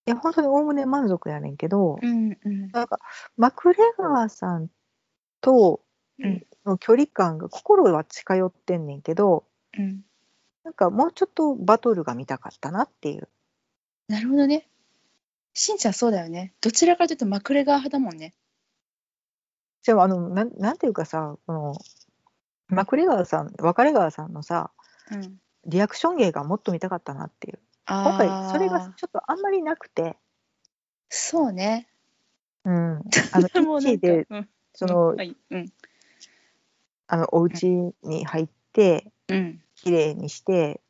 [0.06, 3.00] いや本当におおむね満足やねんけど、うんうんなんか
[3.38, 4.70] マクレガーさん
[5.42, 5.82] と
[6.20, 9.46] うんの距離感が心は近寄ってんねんけど
[9.78, 10.02] うん
[10.63, 13.28] なんかもうちょっとバトルが見たかったなっていう
[14.08, 14.68] なるほどね。
[15.54, 16.54] しんちゃんそうだよね。
[16.62, 18.34] どちらかというとマクレガー派だもんね。
[19.86, 21.76] でもあのなんなんていうかさこの
[22.68, 24.72] マクレガーさん別れ川さんのさ
[25.12, 30.17] うん、リアクション芸がもっと見たかったなっていう今あ回それがーちょっとあんまりなくて、
[31.10, 31.88] そうね。
[32.65, 32.74] うん、
[33.34, 34.50] あのキ もうなんかッチンでうん。
[34.74, 35.36] その,、はい。
[35.52, 35.65] うん。
[37.08, 37.67] あのお家
[38.04, 39.62] に入ってうん。
[39.76, 40.82] 綺麗にして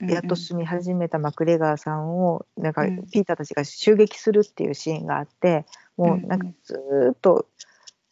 [0.00, 3.06] うんやっと住み始めたマクレガーさんをなんかうん。
[3.10, 7.48] ピーターたちが襲撃するっていうシーンがあってもうなんかずーっと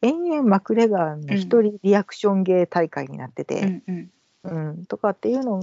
[0.03, 4.13] 延々マクレガーの一人リアクション芸大会になってうて、んうん。
[4.43, 4.87] うん。
[4.87, 5.61] とかっていうの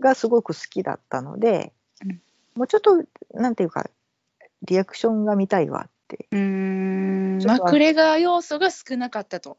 [0.00, 1.72] がすごく好きだったので、うん
[2.54, 3.02] もうちょっと
[3.34, 3.88] なんていうか
[4.62, 6.28] リアクションが見たいわって。
[6.30, 7.38] うーん。
[7.40, 9.58] ちょっとマクレガー要素が少なかったと。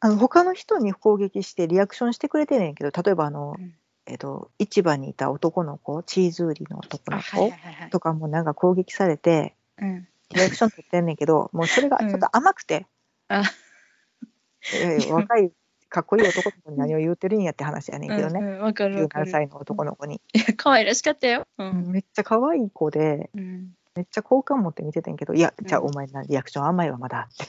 [0.00, 3.74] あの他の人に攻撃してリアクションしてくれてんねんけど例えばあの、うん。
[4.08, 7.52] えっと、市場にいた男の子チーズ売りの男の子
[7.90, 10.08] とかもなんか攻撃されてうん。
[10.30, 12.86] リアクション取ってんねんけどもうそれがちょっと甘くて、
[13.28, 13.42] あ。
[14.74, 15.52] えー若い
[15.88, 21.46] かっこいい男の子に何を言うてるんやって話やねんけどね、うんうんわかるわか17る歳の男の子に、いや可愛らしかったよ。
[21.58, 21.90] うん。
[21.90, 27.28] めっちゃ可愛い子でうんめっちゃ好感持って見ててんけどいやじゃあうんお前なリアクション甘いわまだ。
[27.30, 27.46] って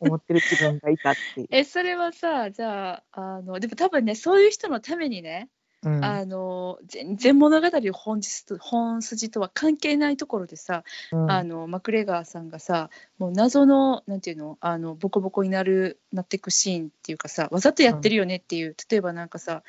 [0.00, 1.48] 思ってる自分がいたっていう。
[1.52, 5.48] えそれはさじゃああのでも多分ねそういう人のためにね、
[5.82, 6.04] うん。
[6.04, 11.30] あの全然物語の本質と本筋とは関係ないところでさ、うん。
[11.30, 19.62] あのマクレガーさんがさもう謎のなんていうのあのボコボコになるなっていくシーンっていうかさわざとやってるよねっていう、例えばなんかさ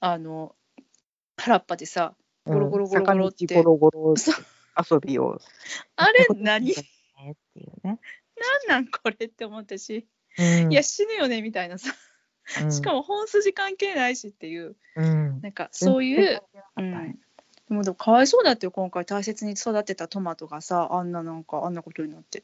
[0.00, 0.54] あの
[1.36, 2.14] 原っぱでさ
[2.46, 3.54] ゴロゴロゴロゴロって。
[3.54, 4.14] ゴロゴロ
[4.90, 5.38] 遊びを。
[5.96, 6.66] あれ何？
[6.66, 6.72] ね
[7.32, 8.00] っていうね。
[8.68, 10.06] なんなんこれって思ったし、
[10.38, 10.72] うん。
[10.72, 11.94] いや死ぬよねみたいなさ
[12.70, 14.76] しかも本筋関係ないしっていう。
[14.96, 16.42] うん、なんかそういう。
[16.76, 17.18] うん、で
[17.70, 18.70] もでもかわいそうだってよ。
[18.72, 22.42] 今回大切に育てたトマトがさあんななんかあんなことになって、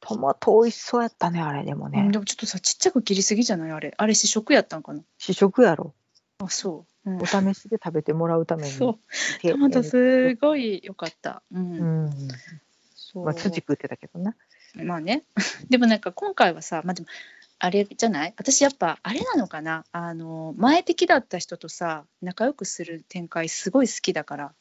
[0.00, 2.00] トマト美味しそうやったねあれでもね。
[2.00, 2.12] うん、。
[2.12, 3.70] でもちょっとさちっちゃく切りすぎじゃない？
[3.72, 3.94] あれ。
[3.96, 5.02] あれ試食やったんかな？
[5.18, 5.94] 試食やろ。
[6.38, 7.22] あそう、うん。
[7.22, 8.70] お、試しで食べてもらうために。
[8.70, 8.98] そう。
[9.40, 11.42] 手トマトすごい良かった。
[11.52, 12.10] うん、うん。
[12.94, 13.24] そう。
[13.24, 14.34] まあ土食ってたけどな。
[14.74, 15.24] まあね。
[15.68, 17.08] でもなんか今回はさまあでも
[17.64, 18.34] あれじゃない？
[18.36, 19.84] 私やっぱあれなのかな？
[19.92, 24.52] あの前敵だった人とさ仲良くする展開すごい好きだから。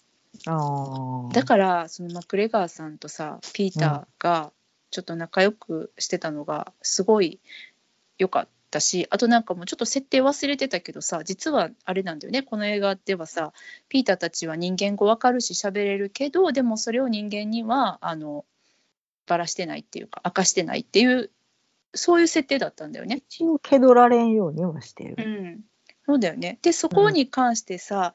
[0.46, 1.34] ああ。
[1.34, 4.52] だからそのマクレガーさんとさピーターが
[4.92, 7.40] ちょっと仲良くしてたのがすごい
[8.20, 12.44] 良かったしあとなんかもうちょっと設定忘れてたけどさ実はあれなんだよね？
[12.44, 13.52] この映画ではさ
[13.90, 18.46] ピーターたちは人間語わかるし喋れるけどでもそれを人間にはあの
[19.26, 21.32] ばらしてないっていうか明かしてないっていう
[21.94, 23.24] そういう設定だったんだよね。
[23.28, 23.60] 一応
[23.94, 25.16] られんようにはしてる。
[25.18, 25.62] うん、
[26.06, 26.60] そうだよね。
[26.62, 28.14] でそこに関してさ、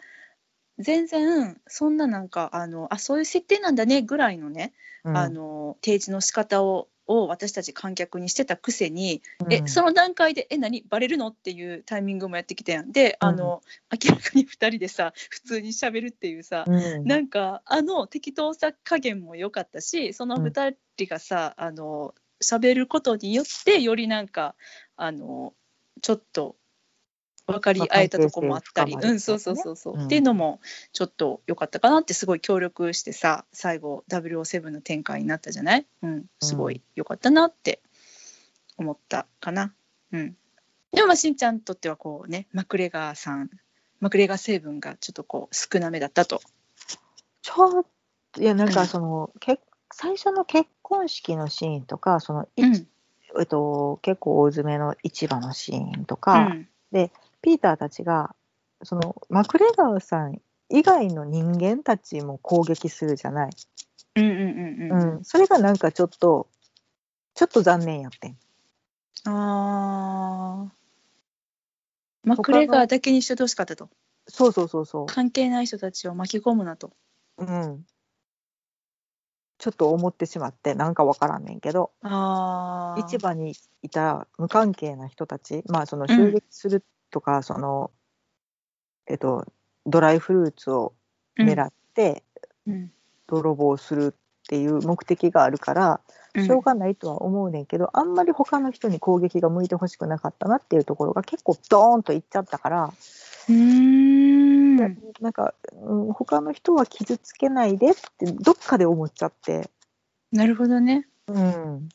[0.78, 4.72] 全然そんななんかあのあそういう設定なんだねぐらいのね、
[5.04, 10.84] うんあの提示の仕方をを私たち観客にしてたくせに、うんえその段階で「え何？
[10.88, 13.62] バレるの?」っていうタイミングもやってきたやんで、あの
[13.92, 24.54] 明らかに2人でさ普通にしゃべるっていうさ、うんなんかあの適当さ加減も良かったしその2人がさ、あの喋ることによってよりなんか
[24.96, 25.54] あの
[26.02, 26.56] ちょっと
[27.46, 30.04] 分かり合えたとこもあったり、うんそうそうそうそう、うん。
[30.06, 30.60] っていうのも
[30.92, 37.80] ちょっと良かったかなってすごい協力してさ最後007の展開になったじゃない、うん、すごい良かったなって
[38.76, 39.72] 思ったかな。
[40.12, 40.36] うん、
[40.92, 43.50] でもまあしんちゃんにとってはこうねマクレガーさん
[44.00, 46.40] マクレガー成分がちょっとこう少なめだったと。
[47.42, 47.86] ちょっ
[48.32, 48.86] といやなんかうん。
[48.86, 49.60] その、け
[49.98, 52.74] 最初の結婚式のシーンとかその、いうん。
[53.40, 56.68] えっと、結構大詰めの市場のシーンとうか、ん
[57.40, 58.34] ピーターたちが
[58.82, 63.50] そのマクレガーさん以外の人間たちも攻撃するじゃない、
[64.16, 65.16] うんうんうんうん。
[65.16, 66.46] うん、それがなんかちょっと
[67.34, 68.36] ちょっと残念やってん。
[69.24, 70.72] ああ。
[72.22, 73.88] マクレガーだけにしてほしかったと。
[74.28, 76.92] そうそうそうそ関係ない人たちを巻き込むなと。
[77.38, 77.86] う、うん、
[79.58, 81.90] ちょっと思ってしまってなんかわからんねんけど。
[83.08, 87.90] 市場にいた無関係な人たちまあその襲撃するとか、その
[89.06, 89.46] えっと
[89.86, 90.94] ドライフルーツを
[91.38, 92.22] 狙って
[92.66, 92.92] うん。
[93.28, 96.00] 泥棒するっていう目的があるから、
[96.34, 102.92] うんしょうがないとは思うねんけどあんまり他の人に攻撃が向いてほしくなかったなっていうところが結構ドーンといっちゃったから、
[103.48, 104.76] うーん。
[105.20, 109.70] なんか、うん、他の人は傷つけないでってどっかで思っちゃって、
[110.32, 111.06] なるほどね。
[111.28, 111.88] うん、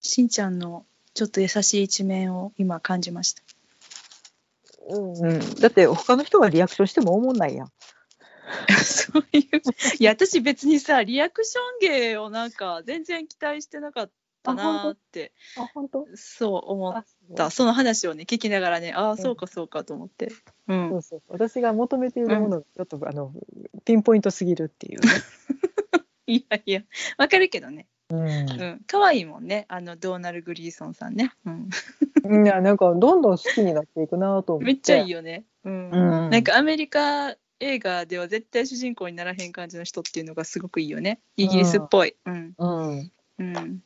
[0.00, 0.84] しんちゃんの
[1.14, 3.42] ちょっと優しい一面を今感じました。
[4.88, 7.72] うん、だって他の人がリアクションしても思んないやん。
[8.84, 9.62] そういう。
[9.98, 14.10] いや、私別にさ、リアクション芸をなんか全然期待してなかっ
[14.42, 16.06] たなーって、あ本当？
[16.14, 17.50] そう思っあた。
[17.50, 20.28] その話をね、聞きながらね、ああ、んそうかそうかと思って。
[20.68, 20.74] う。
[20.74, 23.32] んそうそう私が求めているものがちょっと、あの
[23.84, 25.08] ピンポイントすぎるっていうね。
[26.26, 26.82] いやいや、
[27.18, 27.86] わかるけどね。
[28.10, 28.80] うんうん。
[28.86, 29.66] 可愛いもんね。
[29.68, 31.32] あの、ドーナル・グリーソンさんね。
[31.46, 32.44] うん。
[32.44, 34.64] いやなんかどんどん好きになっていくなと思って。
[34.64, 35.18] めっちゃいいよ。
[35.18, 35.44] よね。
[35.64, 35.90] うん。
[35.90, 41.20] うんなんかアメリカ映画では絶対主人公にならへん感じの人っていうのがすごくいいよね。
[41.36, 42.16] イギリスっぽい。
[42.24, 42.54] うん。
[42.58, 43.82] うん、うん。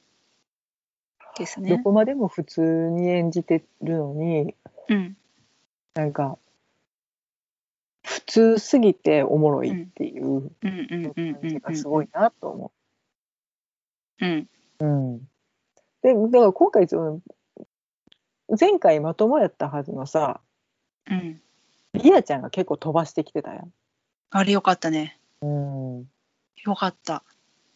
[1.39, 1.81] ですどね。
[1.83, 4.55] こまでも普通に演じてるのに
[4.89, 5.17] うん。
[5.95, 6.39] なんか
[8.05, 12.73] 普通すぎておもろいっていう感じがすごいなと思
[14.21, 14.49] うん。
[14.81, 14.85] う。
[14.85, 15.19] うん、
[16.03, 17.21] でだから今回その
[18.59, 20.41] 前回まともやったはずのさ
[21.11, 21.41] うん。
[21.95, 23.73] リアちゃんが結構飛ばしてきてたやん。
[24.31, 25.19] あれよかったね。
[25.41, 26.09] うん
[26.65, 27.23] よかった。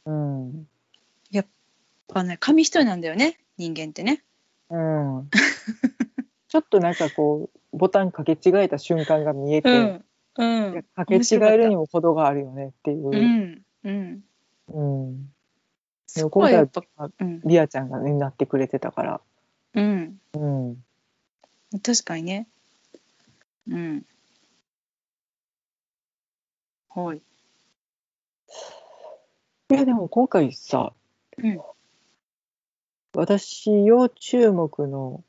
[0.04, 0.66] うん
[1.30, 1.46] やっ
[2.08, 4.22] ぱね、紙一重なんだよね、人間ってね。
[4.70, 5.28] うん、
[6.48, 10.04] ちょっとなんかこうボタンかけ違えた瞬間が見えて、うん。
[10.38, 10.82] うん。
[10.94, 13.08] かけ違えるにも程があるよねっていう。
[13.08, 13.62] うん。
[13.84, 14.22] うん。
[14.68, 14.82] う
[15.14, 15.30] ん
[16.30, 17.10] 今回こは。
[17.44, 19.20] リアちゃんがねなってくれてたから。
[19.74, 20.20] うん。
[20.34, 20.76] うん
[21.82, 22.48] 確かにね。
[23.68, 24.06] うん。
[26.94, 27.18] はい。
[29.70, 30.92] いやでも今回さ、
[31.36, 31.60] うん
[33.18, 35.24] 私要注目の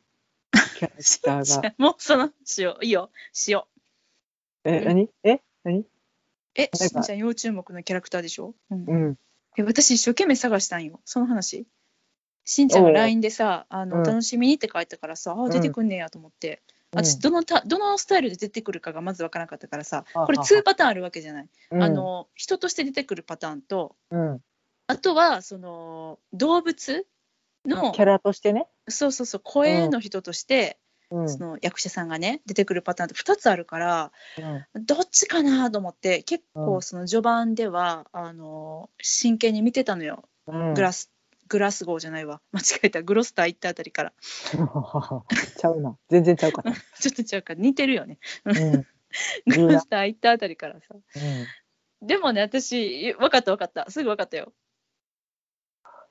[0.78, 1.74] キャラクターが。
[1.80, 3.10] もうその塩いいよ。
[3.48, 3.64] 塩
[4.64, 4.86] えうん。
[4.86, 5.10] 何？
[5.24, 5.86] え何？
[6.54, 8.86] えしんちゃん要注目のキャラクターでしょ、うん。
[8.86, 9.18] うん。
[9.58, 11.02] え私一生懸命探したんよ。
[11.04, 11.66] その話。
[12.46, 14.04] しんちゃんが LINE でさ「あのうん。
[14.04, 21.84] 楽しみに」って書いたからさ、あ出てくんねやと思って、私どのたどのスタイルで出てくるかがまず分からなかったからさあこれあ2パターンあるわけじゃない、うん。
[21.84, 24.44] あの人として出てくるパターンとうん。
[24.86, 27.08] あとはその動物
[27.70, 30.80] のキャラとしてね、そうそうそう声の人として、
[31.12, 31.30] うん。
[31.30, 34.12] その役者さんがね出てくるパターンって2つあるから
[34.76, 34.86] うん。
[34.86, 36.66] どっちかなと思って結うん。
[36.66, 40.24] 構その序盤ではあの真剣に見てたのよ。
[40.48, 41.12] うん、グラス
[41.48, 42.42] グラスゴーじゃないわ。
[42.52, 43.02] 間違えた。
[43.02, 44.14] グロスター行ったあたりから。
[45.58, 45.98] ちゃうな。
[46.10, 47.54] 全然ちゃうかった、 ちょっと違うか。
[47.56, 48.20] 似てるよね。
[48.46, 48.88] うん。
[49.48, 50.96] グロスター行ったあたりからさ。
[52.02, 53.90] でもね私分かった分かった。
[53.90, 54.54] すぐ分かったよ、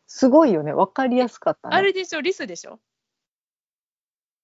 [0.09, 0.73] すごいよね。
[0.73, 1.77] わかりやすかったね。
[1.77, 2.21] あれでしょ？
[2.21, 2.81] リスでしょ？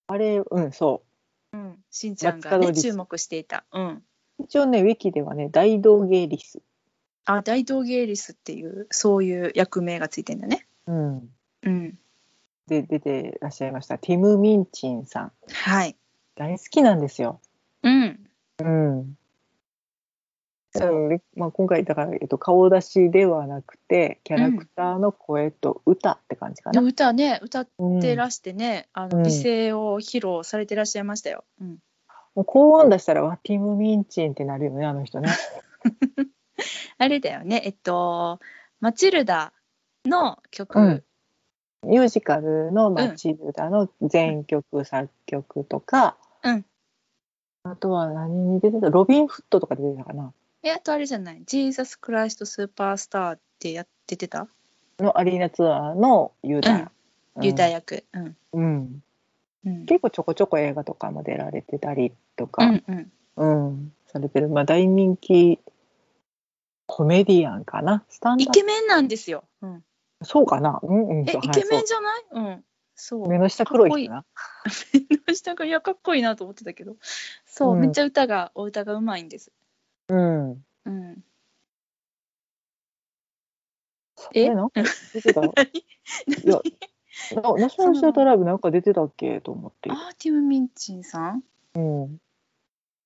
[0.07, 1.03] あれうんそ
[1.51, 1.57] う。
[1.57, 1.83] ん。
[1.89, 3.65] しんちゃんがね注目していた。
[3.73, 3.87] うん。
[3.87, 4.03] う
[4.43, 6.61] 一応ねウィキではね大道芸リス。
[7.25, 10.67] あ大道芸リスっていうそういう役名がついてんだね。
[10.85, 11.29] うん。
[11.63, 11.97] うん。
[12.67, 15.31] で出てらっしゃいましたティム・ミンチンさん。
[15.51, 15.95] はい。
[16.35, 17.39] 大好きなんですよ。
[17.81, 18.29] うん。
[18.59, 19.17] うん
[20.77, 20.89] そう。
[21.09, 26.81] うんまあ、今回だから、えっと、顔出しではなくてキャラクターの声と歌って感じかな。
[26.81, 27.99] 歌ね歌っうん。
[28.01, 29.09] てらしてね、あうん。
[29.09, 31.43] の美声を披露されてらっしゃいましたよ。
[31.61, 31.77] うん、
[32.35, 35.29] もう高音出したらわティム・ミンチンってなるよねあの人ね。
[36.97, 37.61] あれだよね。
[37.65, 38.39] えっと
[38.79, 39.53] マチルダ
[40.05, 41.03] の曲、うん。
[41.83, 46.65] ミュージカルの「マチルダ」の全曲作曲とか、うん。
[47.63, 48.89] あとは何に出てた？
[48.89, 50.33] ロビン・フットとか出てたかな
[50.67, 54.47] えあとあれじゃない「ジーザス・クライスト・スーパースター」ってやっててた？
[54.97, 56.91] のアリーナツアーのユータ、
[57.35, 57.45] うん。
[57.45, 58.37] ユダ役、うん。
[58.53, 59.03] うん、
[59.65, 59.85] うん。
[59.85, 65.59] 結構ちょこちょこ映画とかも出られてたりとうか、んうん、うん、されてる、まあ、大人気
[66.87, 68.03] コメディアンかな？
[68.09, 69.43] スタンダイケメンなんですよ。
[69.61, 69.83] うん、
[70.23, 70.79] そうかな？
[70.81, 71.27] うんうん。
[71.27, 71.41] そう。
[71.43, 72.39] えイケメはいンじゃない、う。
[72.41, 72.63] ん。
[72.95, 73.25] そそう。
[73.25, 74.25] う目の下黒い人な。
[75.09, 75.69] 目の下がい。
[75.69, 76.95] やかっこいいなと思ってたけど。
[77.45, 77.81] そう、うん。
[77.81, 79.51] めっちゃ歌がお歌がうまいんです。
[80.09, 80.51] うん。
[80.85, 81.23] うん、
[84.33, 84.49] え？
[84.53, 85.51] なんか出てたい
[86.45, 86.51] 何？
[87.31, 89.41] やなナショナルシアターライブなんか出てたっけ？
[89.41, 89.89] と思って。
[89.89, 91.43] アーティム・ミンチンさん？
[91.75, 92.17] うん。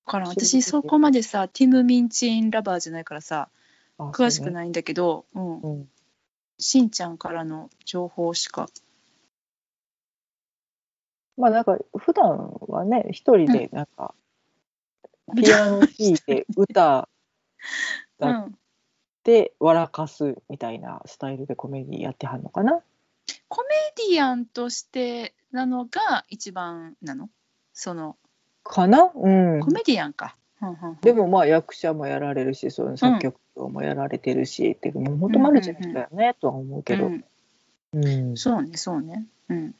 [0.06, 3.50] から私そこまでさティム・ミンチンラバーじゃないからさ
[4.00, 5.90] あ詳しくないんだけどう、ん、うん。
[6.58, 8.68] しんちゃんからの情報しか。
[11.38, 14.14] まあなんか普段はね一人でなんか
[15.36, 17.08] ピアノ弾いて歌
[18.20, 18.56] だうん。
[19.24, 22.82] で笑かすみたいなスタイルでコメディやってはんのかな？
[23.48, 23.70] コメ
[24.12, 27.30] ディアンとしてなのが一番なの？
[27.74, 28.15] その。
[28.63, 29.12] かな？
[29.13, 29.60] うん。
[29.60, 30.98] コメディアンか、うんうんうん。
[31.02, 37.24] でもまあ役者もやられるしそういう作曲もやられてるし、ってもう本当マルチな人だよね、とは思うけど、うん
[37.94, 39.26] うんそうねそうね。
[39.50, 39.76] うん。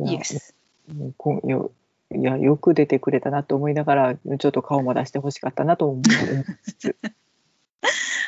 [0.00, 0.54] イエス
[0.92, 1.70] もうこんよ
[2.14, 6.04] いやよく出てくれたなと思いながらちょっと顔も出してほしかったなと思い
[6.62, 6.96] つつ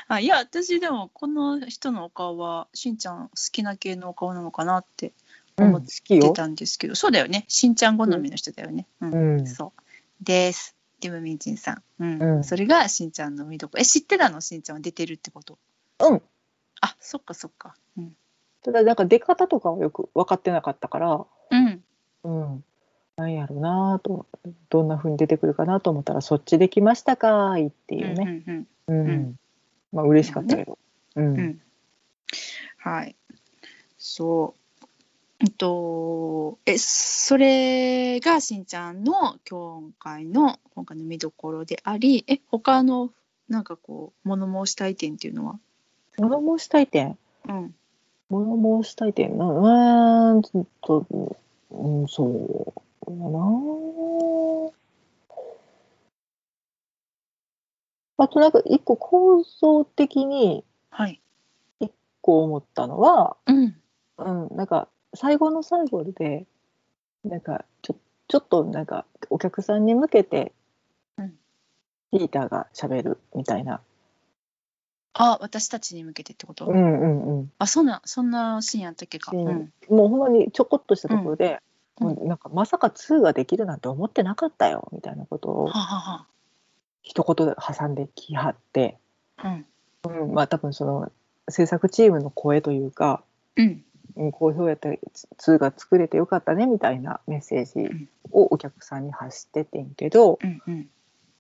[0.08, 5.12] あいや私でもこの人のお顔はしんちゃん好きな系のお顔なのかなって
[5.56, 7.44] うん思ってたんですけど、そうだよね。
[7.48, 9.38] しんちゃん好みの人だよね、うん。
[9.40, 10.24] うん、そう。
[10.24, 10.74] です。
[11.00, 12.36] ティム・ミンチンさん、うん。
[12.36, 12.44] うん。
[12.44, 13.82] それがしんちゃんの見どころ。
[13.82, 14.40] え知ってたの？
[14.40, 15.58] しんちゃんは出てるってこと？
[15.98, 16.22] うん。
[16.80, 17.74] あそっかそっか。
[17.98, 18.16] うん、
[18.62, 21.26] ただなんか出方とかはよく分かってなかったから。
[21.50, 21.84] うん、
[22.24, 22.64] うん
[23.20, 24.24] なんやろうなと
[24.70, 29.38] どんな風に出てくるかなと思ったらそっちできましたかーいっていうね、うんうんうん。
[29.92, 30.78] まあ嬉しかったけど、
[31.16, 31.60] うん
[32.78, 33.14] はい。
[33.98, 34.60] そう。
[35.40, 43.10] えっとえそれがしんちゃんの今回の今回の見どころでありえ他の
[43.48, 45.58] なんかこう物申したい点っていうのは？
[46.18, 47.18] 物申したい点？
[47.48, 47.74] うん。
[48.30, 49.36] 物申したい点？
[49.36, 51.06] なうーんと
[51.70, 52.72] うん、そう
[53.18, 53.40] やな。
[58.18, 61.20] あとなんか一個構造的にはい。
[62.22, 63.76] こう思ったのは、うん。
[64.18, 66.46] うん、なんか最後の最後で
[67.24, 67.96] なんかちょ
[68.28, 70.52] ちょっとなんかお客さんに向けて
[71.16, 71.32] うん
[72.12, 73.80] ピーターが喋るみたいな。
[75.12, 77.52] あ、私たちに向けてってこと、うんうんうん。
[77.58, 79.32] あ、そんな、そんなシーンやったっけか。
[79.34, 79.72] うん。
[79.88, 81.58] もうほんまにちょこっとしたところで、うん
[82.00, 85.70] もうなんかまさか2ができるなんて思ってなかったよみたいなことを。
[87.02, 88.98] 一言で挟んできはって、
[89.42, 89.66] うん。
[90.24, 91.12] うん、まあ多分その
[91.48, 93.22] 制作チームの声というか、
[93.56, 93.84] うん。
[94.16, 94.96] うん、好評やったら
[95.38, 100.62] 2が作れてよかったねみたいなメッセージをお客さんに発しててんけど、うん。
[100.66, 100.88] うん。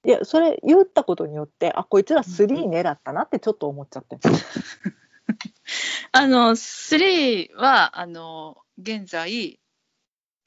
[0.04, 4.18] いやそれ言ったことによってあこいつら3狙ったなってちょっと思っちゃって、
[6.12, 9.59] あの、3は、あの、現在、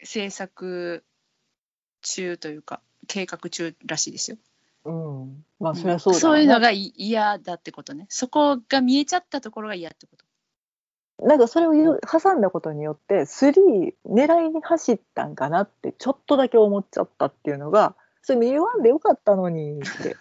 [0.03, 1.03] 制作
[2.01, 4.37] 中というか、計画中らしいですよ。
[4.85, 8.05] うん、まあそりゃそうだそういうのが嫌だってことね。
[8.09, 10.25] そこが見えちゃったところが嫌ってこと。
[11.25, 20.17] なんかそれを挟んだことによって3狙いに走ったんかなってちょっとだけ思っちゃったっていうのがそれ言わんでよかったのにって、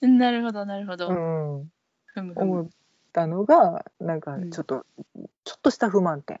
[0.06, 1.08] なるほど、なるほど。
[1.08, 1.72] うん、
[2.06, 2.68] ふむふむ思っ
[3.12, 4.84] たのがなんかうんちょっと、
[5.44, 6.40] ちょっとした不満点。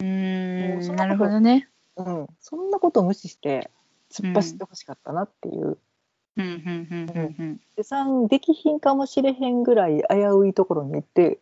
[0.00, 1.68] うんそんなことなるほどね。
[1.96, 3.70] うん、そんなことを無視して
[4.12, 5.78] 突っ走ってほしかったなっていう、
[6.36, 7.60] うん、うん、うん、うん、うん。
[7.76, 11.38] で3できひんかもしれへんぐらい危ういところに行って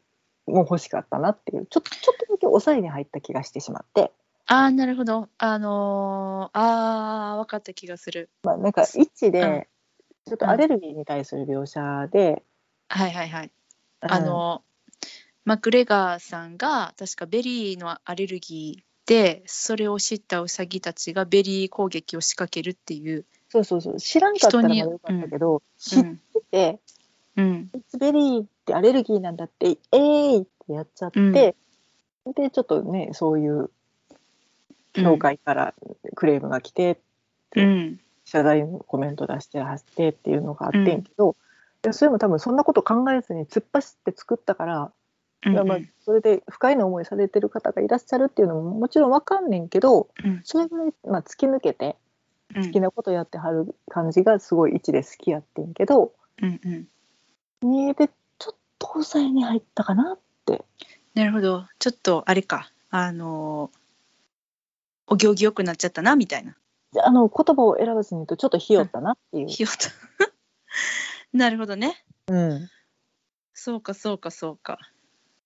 [0.47, 4.13] もう欲しかったなっていうちょっとちょっとだけ抑えに入った気がしてしまって、
[4.47, 5.29] ああ、なるほど。
[5.39, 8.29] あのー、ああ、分かった気がする。
[8.43, 9.69] まあ、なんか1うんで
[10.27, 12.43] ちょっとアレルギーに対する描写で、
[12.89, 13.51] はいはいはい。
[14.03, 14.63] うんあの、
[15.45, 24.01] マクレガーさんが確かベリーのアレルギーでそれを知ったウサギたちがベリー攻撃を仕掛けるっていう、そうそうそう。
[24.01, 26.79] 知らんかったらまだよかったけど、う知っんてて
[27.37, 31.21] うん「こいつベリーってアレルギーなんだってえーい!」ってやっちゃって、
[32.25, 32.33] うん。
[32.33, 33.71] でちょっとねそういう
[34.93, 35.75] 協会から
[36.15, 37.01] クレームが来て、
[37.57, 38.01] うん。
[38.25, 41.37] 謝罪のコメント出してはってっていうのがあってんけど、
[41.85, 44.93] いやそれも多分そんなこと考えずに突っ走って作ったから、
[45.51, 50.41] まあそれで不快な思いされてる方がいらっしゃるっていうのももちろんわかんねんけどうん。
[50.45, 51.97] それぐらい、まあ、突き抜けて
[52.55, 52.67] うん。
[52.67, 56.61] 好きなことやってはる感じがすごい位置で好きやってんけどうん
[57.63, 57.69] うん。
[57.69, 60.65] 見えてちょっと抑えに入ったかなって。
[61.15, 61.67] なるほど。
[61.79, 62.71] ちょっとあれか。
[62.91, 63.83] あのー
[65.09, 66.57] お行儀よくなっちゃったなみたいな。
[67.05, 69.49] あの言葉を選ばずに言うとちょっとひよったなっていう。
[69.49, 69.91] ひよった。
[71.37, 72.03] なるほどね。
[72.29, 72.69] うん。
[73.53, 74.79] そうかそうかそうか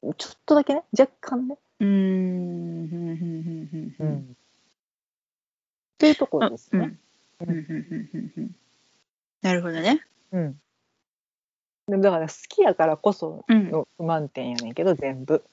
[0.03, 1.59] ちょっとだけね若干ね。
[1.81, 2.89] うーん
[3.97, 4.37] ふん
[5.97, 6.99] っていうところあですね。
[9.43, 10.07] なるほどね。
[10.33, 10.61] うん。
[11.89, 13.71] でもだから好きやからこそうん。
[13.71, 15.45] の不満点やねんけど全部。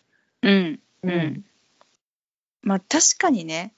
[0.42, 0.80] うん。
[1.04, 1.46] ううん。
[2.62, 3.74] まあ確かにね。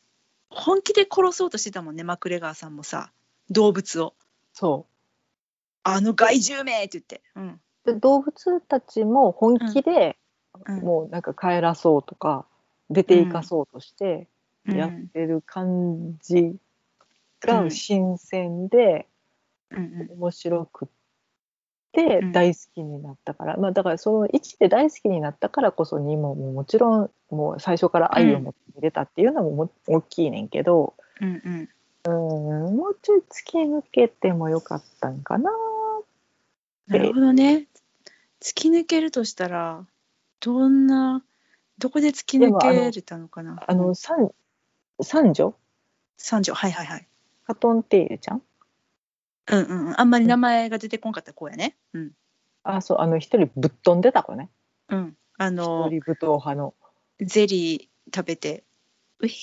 [0.50, 3.12] 本気で殺そうとしてたもんねマクレガーさんもさ。
[3.50, 4.14] 動物を。
[4.54, 4.88] そ
[5.84, 7.48] あの害獣めって言って、うん。
[7.50, 7.60] う。
[7.86, 10.25] で動物たちも本気で、うん
[10.82, 12.46] もうなんか帰らそうとか
[12.90, 14.28] 出ていかそうとして
[14.68, 14.78] うん。
[14.78, 16.60] やってる感じう
[17.42, 17.72] がん。
[17.72, 19.08] 新鮮で
[19.72, 20.88] うん面白くっ
[21.92, 22.32] てうん。
[22.32, 31.70] 大好きになったから、まあだからその1で大好きになったからこそ2ももうもちろんもう最初から愛を持って見れたっていうのもも大きいねんけど、うん、
[32.08, 35.52] もうちょい突き抜けてもよかったんかな。
[36.88, 37.68] なるほどね。
[38.42, 39.86] 突き抜けるとしたら
[40.46, 41.24] どんな
[41.80, 43.64] どこで突き抜けれたのかな？
[43.66, 44.30] あの三
[45.02, 45.56] 三女？
[46.18, 47.08] 三条はいはいはい。
[47.48, 48.44] カトンテイルちゃん？
[49.48, 50.00] うんうんうん。
[50.00, 51.76] あんまり名前が出てこんかった子やね。
[51.94, 52.12] うん。
[52.62, 54.52] あそうあの一人ぶっ飛んでた子ね。
[54.90, 55.18] うん。
[55.40, 56.76] あ一の人武闘派の。
[57.22, 58.64] ゼリー食べて
[59.22, 59.34] うへへ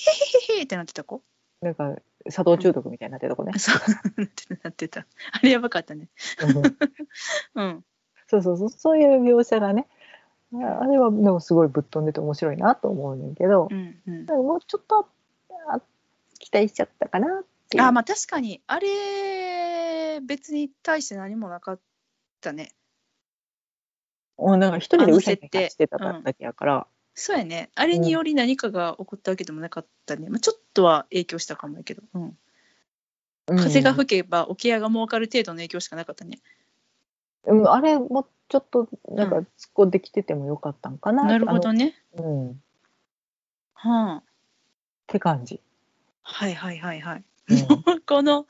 [0.54, 1.20] へへってなってた子？
[1.62, 1.96] なんか
[2.30, 3.58] 砂糖中毒みたいになってた子ね。
[3.58, 4.20] そう。
[4.20, 4.54] なってた。
[4.62, 5.00] なってた。
[5.32, 6.10] あれやばかったね。
[7.56, 7.64] うん。
[7.64, 7.84] うん。
[8.28, 8.70] そうそうそう。
[8.70, 9.88] そういう描写がね
[10.54, 14.26] ああれはでもすごいぶっ飛んでて面白いなと思うねんけどう、んうん。
[14.26, 15.08] でももうちょっと
[15.70, 15.80] あ
[16.38, 21.80] 期待しちゃったかなってあまあ確かにあれ別に対して何もなかっ
[22.40, 22.72] たね。
[24.36, 27.70] もうなんか一人でうせあの設定してただけやから、そうやね。
[27.74, 32.36] あれにより何かが起こったわけでもなかったね、まあ、ちょっとは影響したかもやけど、うん、
[33.48, 33.56] うん。
[33.58, 36.40] 風が吹けば桶屋が儲かる程度の影響しかなかったね。
[37.44, 42.62] うん、あれもちょっとなんかう突っ込んできててもよかったんかななるほどねうん
[43.72, 44.22] はあ
[45.06, 45.58] て感じ。
[46.20, 47.24] はいはいはいはい。
[47.48, 48.46] うん この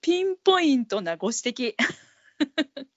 [0.00, 1.74] ピンポイントなご指摘。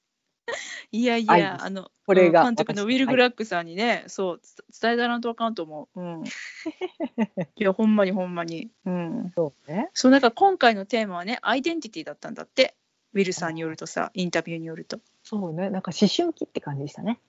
[0.94, 6.02] いやいや、あの、これがうん監督のウィル・グラックさんにね、そう、つ伝えたらんとあかんと思う。
[6.02, 6.24] うん。
[7.58, 8.72] いや、ほんまにほんまに。
[8.86, 9.34] うん。
[9.36, 9.90] そうね。
[9.94, 12.78] そう、なんか今回のテーマはね、アイデンティティだったんだって。
[13.18, 15.00] ウィルさんによるとさ、インタビューによると。
[15.24, 15.72] そうね。
[15.72, 17.20] なんか思春期って感じでしたね。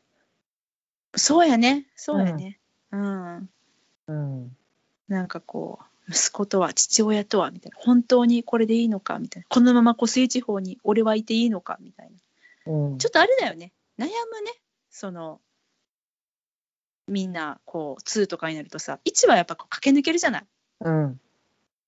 [1.17, 2.61] そうやね、そうやね。
[2.93, 3.51] うん。
[4.07, 4.57] うん。
[5.09, 12.11] なんかこう、息子とは父親とはみたいな、本当にこれでいいのかみたいな、このまま湖水地方に俺はいていいのかみたい
[12.67, 12.73] な。
[12.75, 14.13] うんちょっとあれだよね、悩むね、
[14.91, 15.41] その、
[17.07, 20.47] みんな、こう、2とかになるとさ、1はやっぱこう駆け抜けるじゃない。
[20.81, 21.21] うん。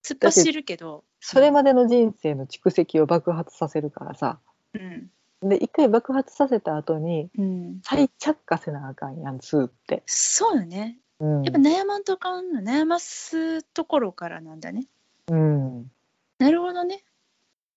[0.02, 4.38] 突っ走るけど、それまでの人生の蓄積を爆発させるからさ。
[4.74, 5.10] うん。
[5.48, 7.80] で、一回爆発させた後に、うん。
[7.82, 10.02] 再着火せなあかんやん、2って。
[10.06, 10.98] そうよね。
[11.18, 11.42] うん。
[11.42, 14.86] やっぱ悩まんとかんの、悩ますところからなんだね。
[15.28, 15.90] うん。
[16.38, 17.04] なるほどね。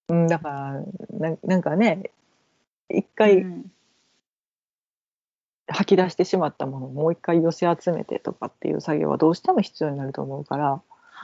[0.10, 2.12] うん、だからな、なんかね、
[2.90, 3.72] 一う回ん。
[5.68, 10.82] 吐き出してしまったものをもう一回寄せ集めてとかっていう作業はどうしても必要になると思うから、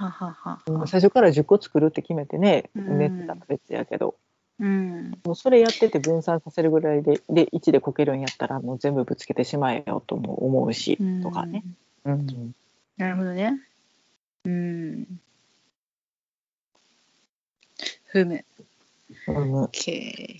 [0.07, 0.87] ははは。
[0.87, 4.15] 最初から10個作るって決めてね、うん寝てたら別やけど、
[4.59, 5.11] うん。
[5.25, 11.63] もうそれやってて分散させるぐらいで、で、1でこけるんやったらもう全部ぶつけてしまえよとも思うし、うんとかね。。
[12.05, 12.55] うん。
[12.97, 13.59] なるほどね。
[14.45, 15.05] うん。
[18.05, 18.45] ふむ。
[19.27, 19.63] うん。
[19.65, 20.39] OK。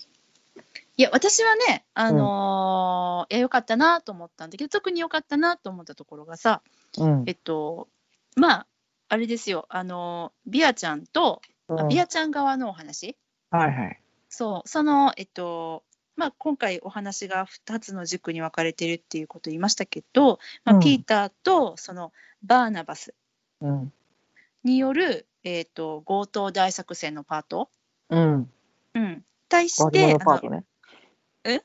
[0.97, 6.62] いや、私はね、あのーいや、よかったなと思ったんだけど、特によかったなと思ったところがさ、
[6.97, 7.88] うんえっと、
[8.36, 8.68] まあ、
[9.10, 13.18] あれですよ、あのービアちゃんと、あビアちゃん側のお話、
[13.49, 14.01] はいはい。
[14.30, 15.84] そう、その、えっと、
[16.16, 23.16] まあ、今回お話が2つの軸に分かれてるっていうことを言いましたけど、まあうんピーターとそのバーナバス
[23.62, 23.93] うん。
[24.64, 27.70] による、えっと強盗大作戦のパート、
[28.10, 28.51] うん。
[28.93, 30.66] うん、対し悪て者パートね。
[31.45, 31.62] え？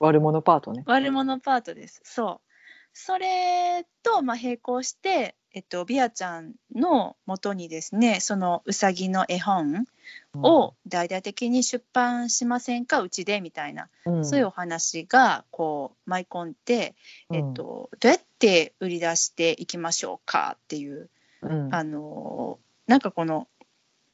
[0.00, 0.82] 悪者パートね。
[0.86, 2.00] 悪者パートです。
[2.04, 2.48] そう。
[2.92, 9.86] それと、まあ、並行して、えっと、ビアちゃんのもとにですね、そのうさぎの絵本
[10.34, 16.94] を大々的に出版しませんか、うちでみたいな、うん、そういうお話がこう舞い込んで、
[17.32, 21.08] えっと、どうやって売り出していきましょうかっていう、
[21.42, 23.48] うん、あのなんかこの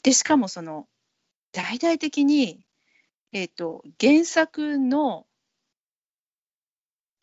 [0.03, 0.87] でしかもその
[1.53, 2.65] 大々的に、
[3.33, 5.27] えっと、原作の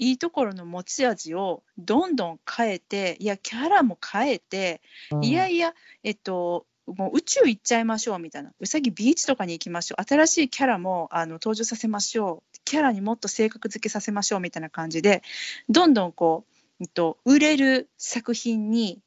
[0.01, 4.81] いいところの持ち味をどんどん変えていやキャラも変えて、
[5.11, 5.23] うん。
[5.23, 8.51] いやいやえっともう宇宙行っちゃいましょうみたいな。
[8.59, 10.03] うさぎビーチとかに行きましょう。
[10.03, 12.57] 新しいキャラもあの登場させましょう。
[12.65, 15.21] キャラにもっと性格付けさせましょうみたいな感じで
[15.69, 18.99] どんどんこう、えっと、売れる作品に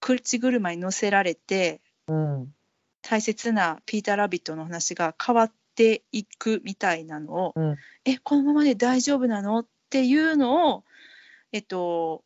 [0.00, 2.54] 口車に乗せられてうん。
[3.02, 7.76] 大切なピーター・ラビットの話が変わっていくみたいなのを、うん。
[8.04, 9.60] えこのままで大丈夫なの？
[9.60, 10.84] っていうのを
[11.52, 12.24] えっと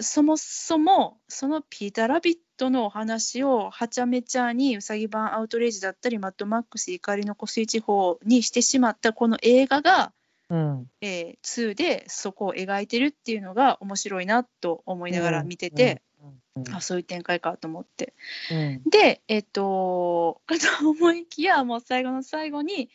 [0.00, 10.12] そもそもそのピーター・ラビットのお話をはちゃめちゃにうさぎ版アウトレイジだったりマッドマックス怒りの湖水地方にしてしまったこの映画が、
[10.50, 10.86] うん。
[11.00, 15.98] えー2でそこを描いてるっていうのが面白いなと思いながら見てて、うん
[16.72, 18.14] あそういう展開かと思って。
[18.50, 22.90] うんで、えっと、かと思いきや、もう最後の最後に、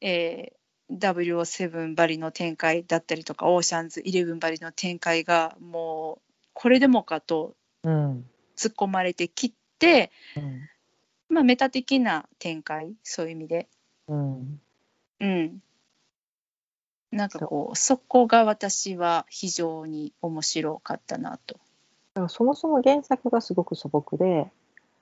[0.00, 8.24] えー、WO7 バリの展開だったりとか、オーシャンズ11バリの展開が、もう、これでもかとうん
[8.56, 10.68] 突っ込まれてきて、うん
[11.28, 13.68] まあ、メタ的な展開、そういう意味で。
[14.08, 14.60] うん
[15.20, 15.62] うん。
[17.10, 21.58] なんかこう、そこが私は非常に面白かったなと。
[22.14, 24.50] だからそもそも原作がすごく素朴で、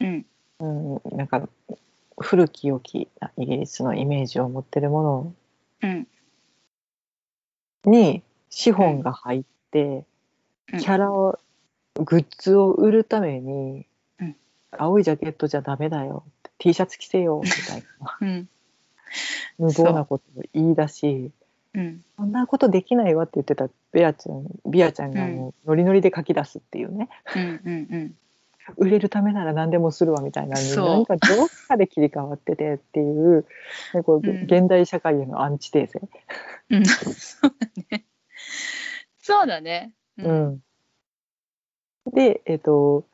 [0.01, 0.27] うん。
[0.61, 1.49] うん、なんか
[2.19, 5.35] 古き良きなイギリスのイメージを持ってるも
[5.83, 6.07] うん。
[7.85, 10.05] のに資本が入って、うん
[10.79, 11.39] キャラを
[11.95, 13.85] グッズを売るために、
[14.19, 14.37] うん
[14.71, 16.25] 青いジャケットじゃダメだよ
[16.57, 18.49] T シャツ着せよみたいなうん。
[19.59, 21.31] 無謀なことを言い出し
[21.75, 22.05] うん。
[22.17, 27.43] そんなことできないわって言ってたベアちゃんビアちゃんがもうノリノリで書き出すっていうね、うん。
[27.43, 27.89] うん。
[27.91, 28.15] うん。
[28.77, 33.45] 売れるためなら何でもするわみたいなのにそうなんかどっかで切り替わっててっていう
[33.93, 36.01] ねこううん現代社会へのアンチテーゼ、
[36.71, 38.05] うん、そうだね。
[39.19, 39.95] そうだね。
[40.19, 40.33] うう。
[40.33, 40.63] ん
[42.13, 43.05] でえっ、と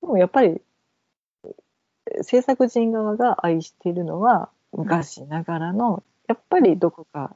[0.00, 0.60] でもやっぱり
[2.22, 7.34] 制作人側が愛しているのは昔ながらのやっぱりどこか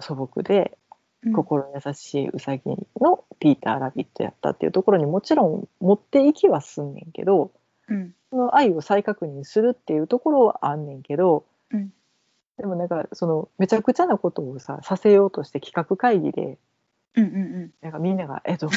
[0.00, 0.76] 素朴で
[1.24, 1.32] うん。
[1.32, 2.62] 心優しいウサギ
[3.00, 7.50] のピーター・ラビットやったっていうところにもちろん持っていきはすんねんけど
[7.88, 8.14] うん。
[8.30, 11.92] その愛を再確認するっていうところはあんねんけど、うん。
[12.58, 16.58] でもなんかそのめちゃくちゃなことをささせようとして企画会議で
[17.16, 17.70] うんうんうん。
[17.80, 18.68] なんかみんなが「えっと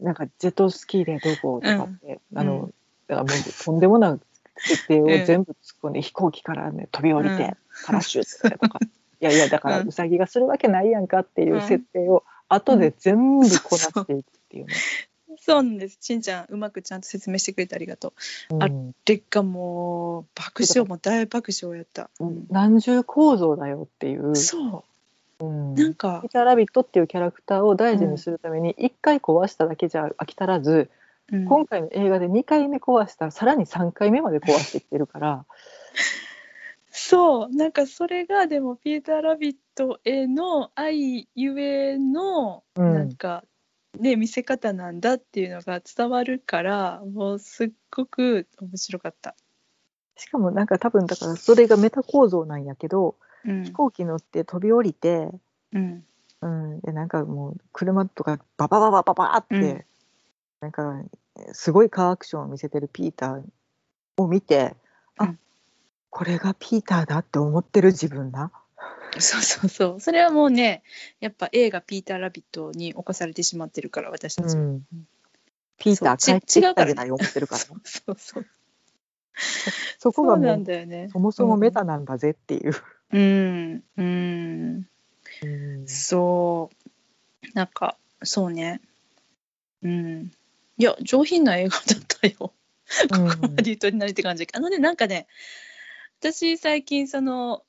[0.00, 2.74] なんかジェットスキーでどこ?」とかって、あの、う
[3.06, 4.20] だからもうとんでもない
[4.58, 5.24] 設定をうん。
[5.24, 7.56] 全部突っ込んで、飛行機からね飛び降りて、うん。
[7.86, 8.80] パラシュートでとか
[9.20, 14.74] いやいやだからうんウサギがするわけないやんかっていう設定を後で全部こなしていくっていうね。
[15.40, 15.98] そうなんです。
[16.00, 18.12] しんちゃんうまくちゃんと説明してくれてありがと
[18.50, 18.62] う。
[18.62, 18.94] あうん。
[19.04, 22.46] でがもう爆笑も大爆笑やった、うん。
[22.50, 24.84] 何重構造だよっていう、そ
[25.40, 25.44] う。
[25.44, 25.74] うん。
[25.74, 26.20] なんか。
[26.22, 30.90] ピーター・ラビットっていうキャラクターを大事にするために一回壊しただけじゃ飽き足らず、
[31.32, 31.44] うん。
[31.46, 35.44] 今回の映画で2回目壊したらさらに3回目まで壊してきてるから、
[36.90, 42.94] そうなんかそれがでもピーター・ラビットへの愛ゆえのうん。
[42.94, 43.44] なんか、
[43.98, 49.34] ね見せ方なんだっていうのが伝わるからもうすっごく面白かった。
[50.16, 53.64] しかもなんか多分だからそれがメタ構造なんやけどうん。
[53.64, 55.30] 飛行機乗って飛び降りて、
[55.72, 56.04] うん。
[56.42, 59.84] うん、でなんかもう車とかババババババって、うん。
[60.60, 61.02] なんか
[61.52, 63.42] すごいカーアクションを見せてるピーター
[64.18, 64.74] を見て、
[65.16, 65.38] あうん
[66.10, 68.50] これがピーターだって思ってる自分な。
[69.18, 70.00] そうそうそう。
[70.00, 70.82] それはもうね
[71.20, 74.82] やっぱ映画「ピーター・ラビット」に侵されてしまってるから私たち、うん。
[75.78, 78.46] ピーター帰ってきたぐらい思ってるから、そうそうそう
[79.98, 81.08] そこがもうそうなんだよね。
[81.12, 82.74] そもそもメタなんだぜっていう。
[83.12, 83.84] うん。
[83.96, 84.88] うん。
[85.42, 85.88] うん。
[85.88, 86.70] そ
[87.42, 87.46] う。
[87.54, 88.80] なんかそうね。
[89.82, 90.32] うん。
[90.78, 92.34] いや上品な映画だったよ。
[92.38, 92.52] こ
[93.08, 94.46] こまで言うとり なりって感じ。
[94.52, 95.26] あのねなんかね
[96.22, 97.64] 私最近その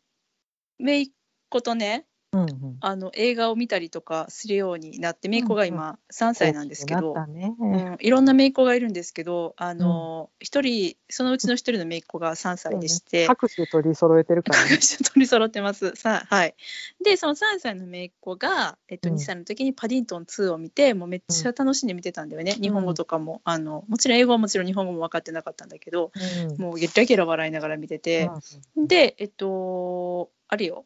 [0.78, 1.08] 姪っ
[1.50, 2.78] ことねうんうん。
[2.80, 7.56] あの映画を見たりとかするようになって姪っ子が今3歳なんですけど、大きくなったね。
[7.60, 14.78] うん、いろんな姪っ子がいるんですけどあの一、人そのうちの一人の姪っ子が3歳でして、拍手取り揃えてるからね。
[14.80, 15.94] 取り揃ってます。
[15.96, 16.56] さあはい。
[17.04, 19.16] で、その3歳の姪っ子が、えっと、うん。
[19.16, 22.54] 2歳の時にパディントン2を見て、もうめっちゃ楽しんで見てたんだよね。
[22.54, 26.62] 日本語とかも、あの、もちろん英語はもちろん日本語も分かってなかったんだけど、うん。
[26.62, 28.30] もうゲラゲラ笑いながら見てて、
[28.78, 30.86] で、えっと、あれよ。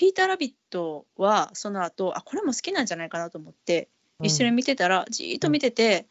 [0.00, 3.90] ピーター・ラビットはその後あこれも好きなんじゃないかなと思って
[4.22, 6.06] 一緒に見てたら、じーっと見てて、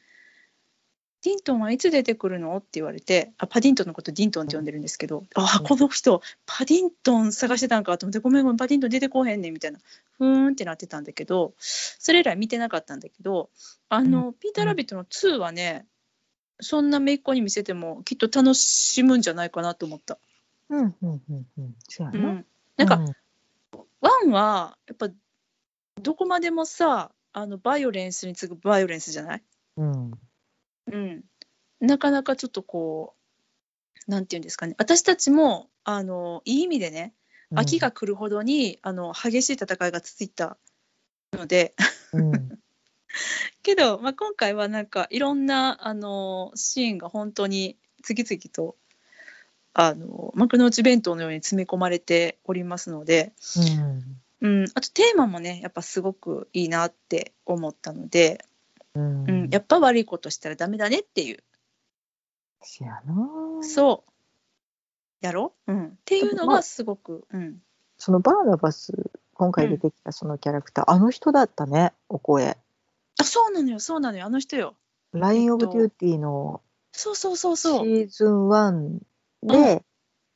[1.23, 2.55] ディントンはいつ出てくるの？
[2.55, 5.65] って言われてあパディントンのことディントンって呼んでるんですけど、あうん。
[5.65, 9.79] この人パディントン探してたんかと思ってごめんごめんパディントン出てこへんねんみたいな
[10.19, 13.49] ふーんってなってたんだけどそれ以来見てなかったんだけど
[13.89, 15.87] あの、ピーター・ラビットの2はね
[16.59, 20.19] そんな姪っ子に見せてもきっと楽しむんじゃないかなと思った。
[20.69, 21.75] うんうんうんうん。
[21.87, 22.45] そうやう、なん。
[22.77, 23.13] なんか、うん
[24.01, 25.09] ワンはやっぱ
[26.01, 29.43] どこまでもさあのバイオレンスに次ぐバイオレンスじゃない？
[29.77, 30.11] うん。
[30.91, 31.23] うん、
[31.79, 33.15] なかなかちょっとこ
[34.07, 34.75] うなんていうんですかね。
[34.77, 37.13] 私たちもあのいい意味でね
[37.55, 40.57] 秋が来るほどにあの激しい戦いが続いた
[41.33, 41.75] ので。
[42.13, 42.31] うん。
[43.63, 48.77] けど、まあ、今回はなんかいろんなあのシーンが本当に次々と
[49.81, 53.31] あの幕の内弁当のように詰め込まれておりますので、
[54.41, 58.43] うん、あとテーマもねやっぱすごくいいなって思ったので、
[58.93, 59.23] うん。
[59.23, 61.43] うん、やっぱ悪いことしたらダメだねっていう。
[63.61, 64.11] そう。
[65.25, 65.71] やろ、う？
[65.71, 67.61] ん、っていうのがすごく、うん、
[67.97, 72.57] そのバーナバス今回出てきたそのキャラクター、あの人だったねお声。
[73.17, 74.75] あそうなのよそうなのよあの人よ
[75.13, 76.61] 「ライン・オブ・デューティー」の
[76.91, 77.55] そうそうそう。
[77.57, 78.99] シそうーズン1
[79.43, 79.83] で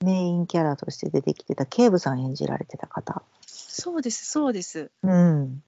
[0.04, 4.91] メインキャラとして出てきてた警部さん演じられてた方、そうですそうです。
[5.01, 5.64] うん。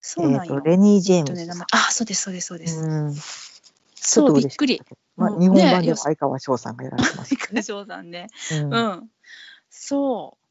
[0.00, 3.22] そうなんよ、えーとレニー・ジェーえっとねムズあそうですそうですそうです、うん、ちょっ
[3.94, 4.82] そうとびっくり。
[5.16, 8.28] まあ、日本版でねは相川翔さんがやられてますけ三上さんね。
[8.50, 8.74] ど、ううん。
[8.74, 9.10] ん、
[9.70, 10.42] そう。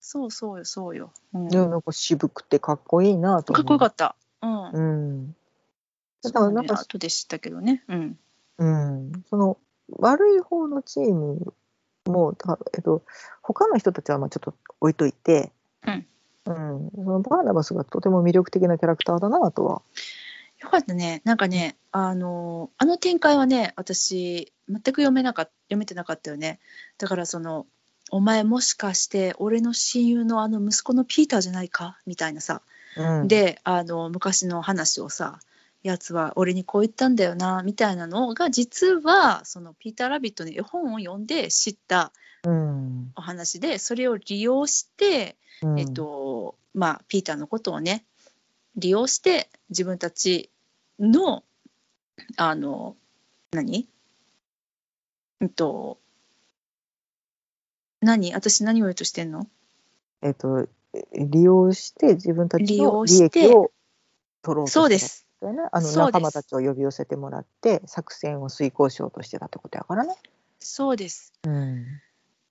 [0.00, 4.16] そうそうよそうよ、うん、でもなんか渋くてかっこいいなとかっこよかっった。
[4.42, 4.78] うん、た。
[4.78, 5.36] うん。
[6.22, 7.84] だからなんか、ね後で知ったけどね。
[7.88, 8.18] うん。
[8.58, 9.58] うん、その
[9.98, 11.54] 悪い方のチーム
[12.08, 13.02] も、たえっと、
[13.42, 15.52] 他の人たちはまあちょっと置いといて、
[15.86, 16.06] うん
[16.46, 19.82] うん、そのバーナバスがとても魅力的なキャラクターだなとは。
[20.60, 21.22] よかったね。
[21.24, 26.58] なんかね、あの、あの展開はね、私、全く読めなか読めてなかったよね。
[26.98, 27.66] だからその、
[28.10, 31.98] お前もしかして、俺の親友のあの息子のピーターじゃないか？
[32.06, 32.62] みたいなさ。
[32.96, 35.38] うん、で、あの、昔の話をさ、
[35.82, 42.12] やつは俺にこう言ったんだよな、みたいなのが、実は、そのピーター・ラビットの絵本を読んで知った
[42.44, 45.80] うん、お話で、それを利用して、うん。
[45.80, 48.04] えっ、と、まあ、ピーターのことをね、
[48.78, 50.50] 利用して自分たち
[51.00, 51.42] の
[52.36, 52.96] あの
[53.52, 53.88] 何？
[55.40, 55.98] うんと
[58.00, 58.32] 何？
[58.34, 59.46] 私何を言おうとしてんの？
[60.22, 60.68] えっと、
[61.14, 63.72] 利用して自分たち利の利益を
[64.42, 65.68] 取ろうとそうでしてすたよね。
[65.70, 70.14] あの仲間たちを呼び寄せてもらって作戦を遂行しようとしてたってことやからね。
[70.60, 71.86] そうですうん。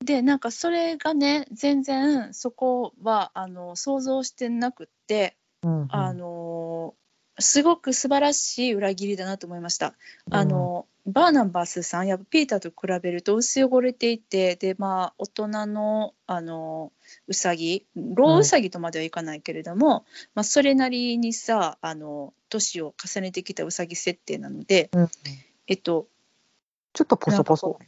[0.03, 6.93] でなんかそれがね全然そこはあの想像してなくってうんうんあの
[7.39, 9.93] すごく素晴らしい裏切りだなと思いました。
[10.31, 16.91] あの、バーナバスさんやっぱピーターと比べると薄汚れていてでまあ大人のあの
[17.28, 20.05] うさぎ老うさぎとまではいかないけれども、
[20.36, 25.10] まあ、それなりにさあの年を重ねてきたうさぎ設定なので、うん。
[25.68, 26.08] えっと
[26.91, 27.80] ちょっとポソポソ。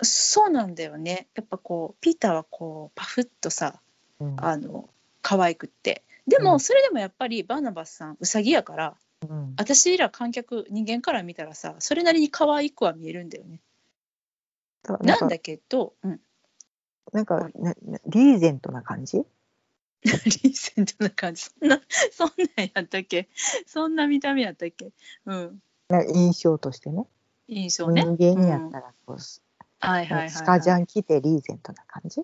[0.00, 1.28] そうなんだよね。
[1.34, 3.80] やっぱこうピーターはこうパフッとさ
[4.18, 4.36] うん。
[4.42, 4.88] あの
[5.20, 6.04] 可愛くって。
[6.26, 6.44] でうん。
[6.44, 8.94] もそれでもやっぱりバーナバスさんうさぎやから
[9.28, 9.54] うん。
[9.56, 13.60] 私ら観客人間から見たらさそれなりに可愛くは見えるんだよね。
[14.82, 16.20] だなんんだけど、うん、
[17.12, 19.18] なんかななリーゼントな感じ？
[20.02, 21.44] リーゼントな感じ。
[21.44, 23.28] そんな そんなんやったっけ？
[23.66, 24.90] そんな見た目やったっけ？
[25.26, 25.62] うん。
[25.88, 27.06] な印象としてね。
[27.46, 28.02] 印象ね。
[28.02, 29.16] 人間やったらこう、
[29.78, 30.30] はいはいはい、はい。
[30.30, 32.22] スカジャン着てリーゼントな感じ？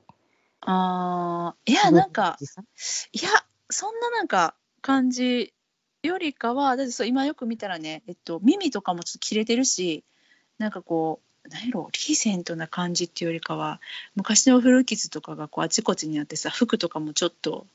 [0.62, 1.70] あー。
[1.70, 3.28] いやなんかいや
[3.70, 5.54] そんななんか感じ
[6.02, 10.04] よりかはだってそう今よく見たらね、えっと、耳とかもちょっと切れてるし
[10.58, 13.80] なんかこう何やろリーゼントな感じっていうよりかは
[14.14, 17.66] 昔の古傷とかがこうあちこちにあってさ服とかもちょっと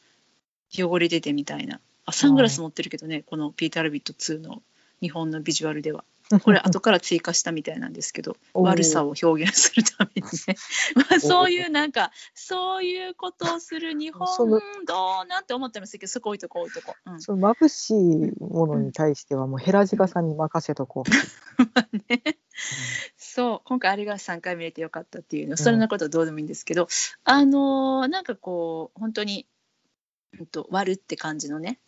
[0.72, 1.80] 汚れててみたいな。
[2.06, 4.62] あサングラス持ってるけどね、この「ピーター・ラビット2」の
[5.00, 6.04] 日本のビジュアルでは
[6.44, 10.56] これ後から追加したみたいなんですけど悪さを表現するためにね。
[10.96, 14.58] まあそういうなんかそういうことをする日本ど
[15.24, 21.12] うなんて思ってますけどそこ置いとこ置いとこ、うん、その眩しいものに対してはもうヘラジカさんに任せとこう。
[22.10, 22.38] ね。
[23.18, 25.58] そう今回あれが3回見れてよかったっていうの。
[25.58, 26.88] そんなことはどうでもいいんですけど、
[27.24, 29.48] あのーなんかこう本当に、
[30.40, 31.80] うん、と悪って感じのね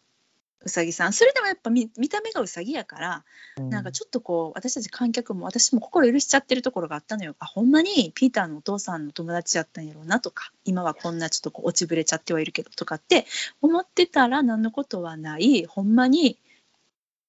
[0.66, 1.14] うさぎさん。
[1.14, 3.24] それでもやっぱ見見た目がうさぎやから
[3.58, 3.70] うん。
[3.70, 7.36] なんかちょっとこう私たち観客も私も心許しちゃってるところがあったのよ。
[7.40, 13.26] あほんまにピーターのお父さんの友達やったんやろうなとか今はこんなちょっとこう落ちぶれちゃってはいるけどとかって
[13.62, 16.40] 思ってたら何のことはないほんまに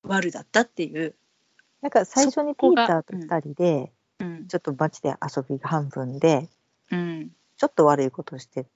[0.02, 1.14] 悪だったっていう、
[1.82, 4.48] なんか最初にピーターと二人で、うん。
[4.48, 6.48] ちょっと街で遊び半分で
[6.90, 7.30] うん。
[7.56, 8.66] ちょっと悪いことして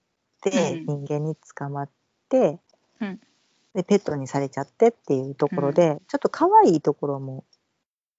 [0.43, 1.05] て、うん。
[1.05, 1.89] 人間に捕まっ
[2.29, 2.59] て、
[3.01, 3.21] うん
[3.75, 7.45] でペットにされちゃってっていうところで、ちょっと可愛いところも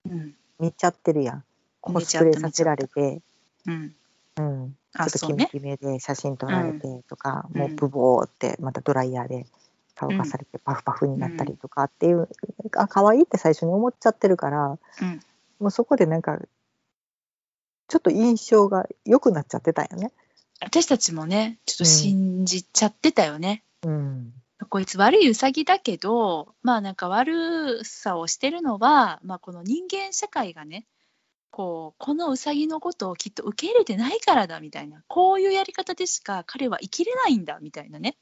[0.10, 0.36] うん。
[0.60, 1.44] 見ちゃってるやん。
[1.80, 3.22] コスプレさせられて、
[3.66, 3.96] うん、
[4.38, 7.60] うん、ちょっとキメキメで写真撮られてとか、うん。
[7.60, 9.48] もうブボーってまたドライヤーで
[9.96, 12.30] 乾かされてパフパフになったりとかっていう、
[12.78, 14.70] あ可愛いって最初に思っちゃってるから
[15.02, 15.20] うん、
[15.60, 16.40] もうそこでなんか
[17.88, 20.12] ちょっと印象が良くなっちゃってたよね。
[20.64, 24.34] 私たちもねちょっと信じちゃってたよね、うん
[24.70, 30.86] こいつ悪いウサギだけどまあなんか悪さをしてるのは、まあ、この人間社会がね
[31.52, 35.04] こうこのウサギのことをきっと受け入れてないからだみたいな。
[35.08, 38.18] こういうやり方でしか彼は生きれないんだみたいなね。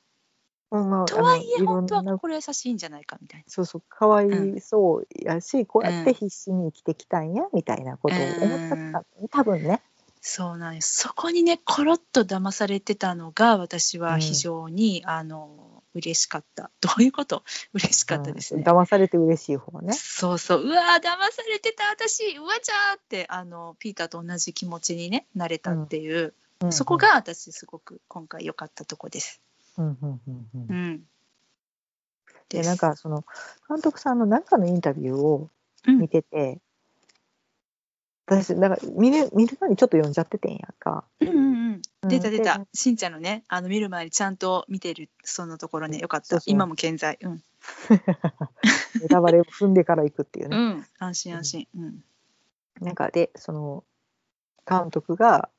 [0.72, 3.46] まあとはいえ本当は心優しいんじゃないかみたいな。
[3.48, 9.82] そうそう可愛いそうやし、こうやって必死に生きてきたんやみたいなことを思っちゃった、多分ね。
[10.22, 10.98] そうなんです。
[10.98, 16.72] そこにねコロッと騙されてたのが私は非常に、あの嬉しかった。
[16.82, 17.44] どういうこと？
[17.74, 18.64] 嬉しかったですね。
[18.66, 18.80] うん。
[18.80, 19.94] 騙されて嬉しい方ね。
[19.94, 20.62] そうそう。
[20.62, 21.02] うわー騙
[21.32, 26.74] されてた私うわじゃーってあのピーターと同じ気持ちにねなれたっていう、うん。
[26.74, 29.42] そこ、が私すごく今回良かったとこです。
[29.78, 29.98] うん。
[30.02, 30.22] うん。
[30.28, 30.50] うん。
[30.54, 30.68] うん。
[30.70, 31.08] うん、
[32.50, 33.24] でなんかその
[33.68, 35.50] 監督さんの何かのインタビューを
[35.88, 36.00] うん。
[36.00, 36.60] 見てて、
[38.30, 41.04] 私なんか見る見るのにちょっと読んじゃっててんやんか。
[41.20, 41.40] うんうんう
[41.78, 41.82] ん。
[42.08, 42.34] 出たうん。
[42.34, 45.98] 出たで、しんちゃんのねあの見る前にちゃんと見てるそのところね。
[45.98, 46.28] よかった。
[46.28, 46.54] そうそう。
[46.54, 47.18] 今も健在。
[47.22, 47.44] うん、
[49.02, 50.58] ネタバレを踏んでから行くっていうね。
[50.58, 51.68] うん、安心安心。
[51.76, 52.04] うん。
[52.82, 53.84] なんかでその
[54.70, 55.50] 監督が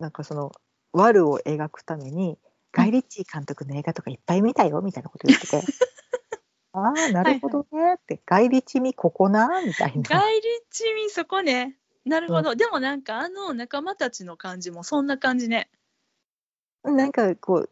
[0.00, 0.52] なんかその
[0.92, 2.36] 悪を描くために
[2.72, 5.62] ガイ・リッチー監督の映画とかいっぱい見たよみたいなこと言ってて
[6.76, 7.94] ああなるほどね。
[7.94, 10.02] って、ガイ・リッチミここなみたいな。
[10.02, 11.76] ガイリッチミそこね。
[12.04, 15.68] なるほど、でもなんかあの仲間たちの感じもそんな感じね。
[16.84, 17.68] なんかこ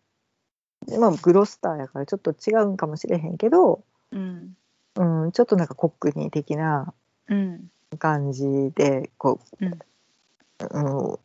[0.89, 4.57] うまあグロスターやからちょっと違うんかもしれへんけど、うん。
[4.97, 6.93] うん、ちょっとなんかコックニー的な
[7.29, 7.71] うん。
[7.99, 9.79] 感じでこう、うん。
[10.71, 11.19] うん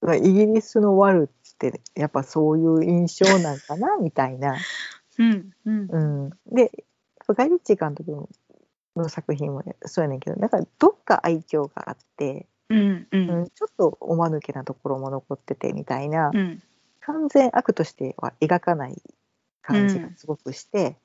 [0.00, 4.56] まあイギリスのワルってやっぱそういう印象なんかなみたいな。
[5.18, 5.88] うんうん。
[5.90, 6.70] うん、で
[7.28, 8.28] ガイ・リッチー監督
[8.96, 16.62] の作品もねそうやねんけどなんかどっか愛嬌があって、うんううんん、ちょっとおまぬけなところも残っててみたいな、うん。
[17.00, 18.96] 完全悪としては描かない
[19.60, 20.96] 感じがすごくして、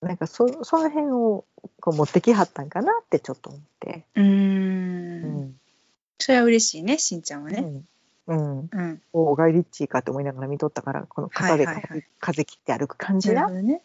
[0.00, 1.44] なんかそその辺を
[1.80, 4.06] こう持ってきはったんかなってちょっと思って。
[4.14, 5.60] うん。
[6.18, 7.82] それは嬉しいねしんちゃんはね。
[8.26, 11.66] うんうん、うん、おガイ・リッチーかって思いながら見とったからこの肩で
[12.20, 13.54] 風,、切って歩く感じななるほ。
[13.56, 13.82] どね。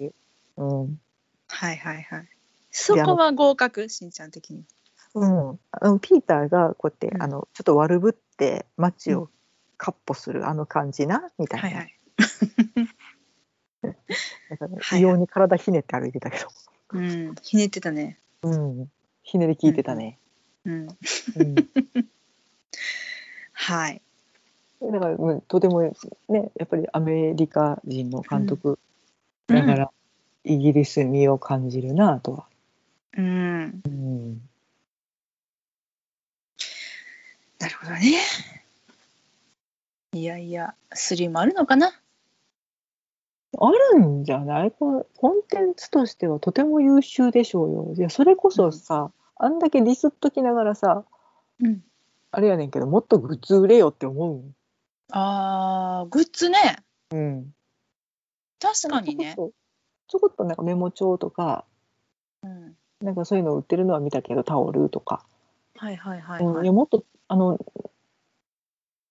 [0.57, 0.99] うん
[1.47, 2.27] はいはいはい。
[2.71, 4.65] そこは合格しんちゃん的に。
[5.13, 9.29] うん、あのピーターがこうやって、うんあのちょっと悪ぶって街を
[9.77, 11.29] かっ歩するあの感じな？
[11.37, 11.93] みたいな、はいはい。
[14.49, 16.47] なんかねはい異様に体ひねって歩いてたけど、
[16.91, 18.19] うん、ひねってたね。
[18.41, 18.91] うん、
[19.23, 20.19] ひねり聞いてたね。
[20.65, 20.89] うん、うん
[23.53, 24.01] はい。
[24.81, 28.77] だから、うんとてもねやっぱりアメリカ人の監督
[29.47, 29.91] だから、
[30.43, 32.45] イギリス味を感じるなとは。
[33.17, 34.41] うん、うん
[37.59, 38.19] なるほどね。
[40.13, 41.93] いやいや、スリもあるのかな？
[43.57, 44.71] あるんじゃない？
[44.71, 47.93] こコンテンツとしてはとても優秀でしょうよ。
[47.97, 51.05] いやそれこそさ、あんだけディスっときながらさ
[51.61, 51.81] うん。
[52.31, 54.43] あれやねんけどもっとグッズ売れよって思う
[55.11, 56.77] ああ、グッズね。
[57.11, 57.53] うん。
[58.59, 59.39] 確かにねち。
[59.39, 61.65] ょこっとなんかメモ帳とか
[62.43, 62.75] うん。
[63.01, 65.25] なんかそういうの売ってるのは見たけどタオルとか、
[65.75, 66.67] はいはいはいうん、はいい。
[66.67, 67.59] やもっとあの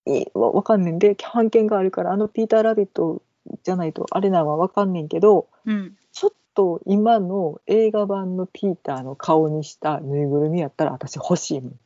[0.07, 3.23] いわわかんねんで版権があるからあのピーター・ラビット
[3.63, 5.97] じゃないとあれなんはわかんねんけどうん。
[6.13, 11.79] ちょっと今の映画版のピーターの顔にしたぬいぐるみやったら私欲しいもん。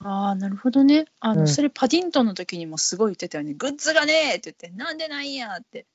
[0.00, 1.06] ああ、なるほどね。
[1.20, 3.54] あの、うんそれパディントンの時にもすごい言ってたよね。
[3.54, 5.86] グッズがねーって言って、なんでないんやって。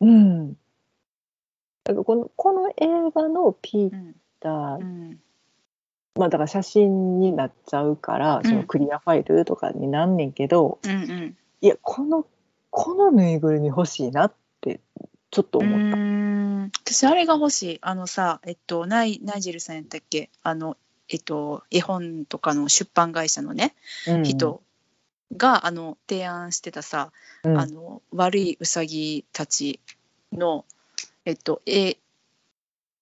[0.00, 0.54] うん。
[1.84, 4.14] だからこのこの映画のピーうん。
[4.40, 5.20] ター、うん。
[6.14, 12.26] まあだから写真になっちゃうから、うんそのクリアファイルとかになんねんけど、うんいやこの
[12.70, 14.32] このぬいぐるみ欲しいなっ
[14.62, 14.80] て
[15.30, 15.66] ちょっとうん。
[15.66, 15.98] 思った。
[15.98, 17.78] うーん私、あれが欲しい。
[17.82, 20.30] あのさ、えっと、ナイナイジェルさんやったっけ？
[20.42, 20.76] あの、
[21.12, 23.74] えっと、絵本とかの出版会社のね、
[24.08, 24.24] うん。
[24.24, 24.62] 人
[25.36, 27.12] が、あの、提案してたさ、
[27.44, 27.58] うん。
[27.58, 29.78] あの悪いウサギたち
[30.32, 30.64] の、
[31.26, 31.98] えっと、え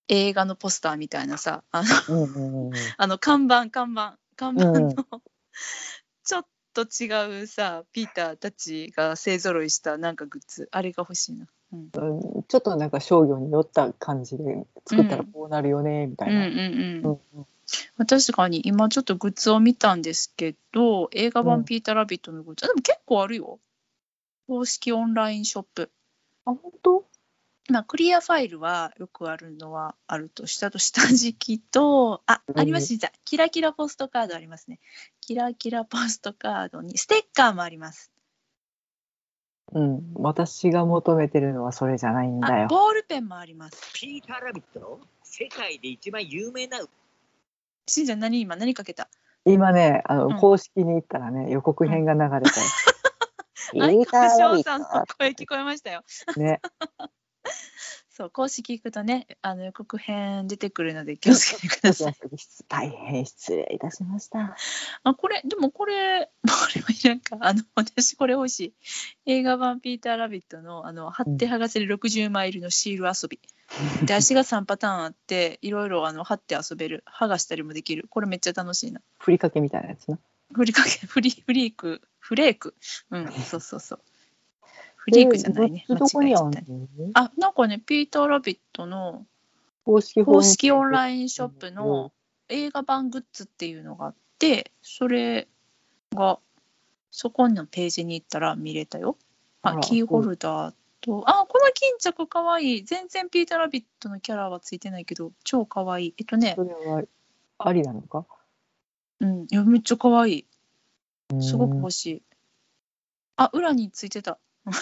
[0.08, 4.94] 映画のポスターみたいなさあのうんうんうんあの看板看板看板の、うん。
[6.24, 11.46] ちょっと違うさピーターたちが勢ぞろいしたなんかグッズあれが欲しいな。
[11.72, 11.90] うん。
[11.94, 12.42] うん。
[12.44, 16.46] ちょっとなんか商業に寄った感じで作ったらこうなるよね、みたいな。
[18.09, 23.59] 確かに今ちょっとグッズを見たんですけど映画うん版ピーター・ラビットのグッズ、あでも結構あるよ
[24.47, 25.91] 公式オンラインショップ
[26.45, 27.05] あ本当？
[27.68, 34.81] まあ、クリアファイルはよくあるのはあるとしたと下敷きと、あ、うんあります、じゃキラキラポストカードありますね。
[35.21, 38.11] キラキラポストカードにステッカーもあります。
[39.73, 42.66] うん、私が求めてるのはそれじゃないんだあ、よ。
[42.66, 43.93] ボールペンもあります。
[43.95, 46.81] ピーター・ラビットの世界で一番有名な
[47.91, 49.09] しんちゃん何今何かけた
[49.45, 52.66] 今ね、あの、うん公式に行ったらね、予告編が流れたよ。
[53.72, 54.86] 相川翔ラビッさんの
[55.18, 56.03] 声聞こえましたよ。
[56.36, 56.61] ね、
[58.20, 62.14] そう、公式行くとね、あの予告編出てくるので気をつけてください。
[62.68, 63.78] 大変失礼い。
[63.78, 64.57] たしました。
[65.05, 67.09] あ、これ、でもこれ、これはい。
[67.09, 67.38] らんか。
[67.41, 68.74] あの、私これ欲しい。
[69.24, 73.41] 映画版ピーター・ラビットの、あの、貼って剥がせる60枚入りのシール遊び。
[74.05, 77.05] で、足が3パターンあって、いろいろあの貼って遊べる。
[77.07, 78.07] 剥がしたりもできる。
[78.11, 79.01] これめっちゃ楽しいな。
[79.18, 80.18] ふりかけみたいなやつな。
[80.53, 82.75] ふりかけ、フリフリーク、フレーク。
[83.11, 84.01] うん、そうそうそう。
[84.97, 85.87] フリークじゃないね。
[85.89, 86.05] えった
[86.49, 86.64] ね。
[87.14, 89.27] あ、なんかね、ピーター・ラビットの
[89.85, 92.12] 公式公式オンイラインショップの
[92.49, 95.49] 映画版グッズっていうのがあって、それ
[96.14, 96.39] が、
[97.11, 99.16] そこのページに行ったら見れたよ。
[99.62, 102.84] あ、キーホルダーと、あ、この巾着かわいい。
[102.84, 106.14] 全然ピーター・ラビットのキャラはついてないけど、超かわいい。
[106.18, 107.03] えっとねそ、れは
[107.59, 108.26] ありなのか？
[109.20, 110.46] うん、いや、めっちゃかわい
[111.30, 111.40] い。
[111.40, 112.22] すごくうん欲しい。
[113.36, 114.38] あ、裏についてた。
[114.66, 114.72] うん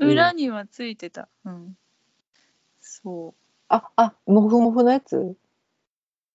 [0.00, 1.28] 裏にはついてた。
[1.44, 1.76] うん。
[2.80, 3.40] そう。
[3.68, 5.36] あ、あ、もふもふのやつ？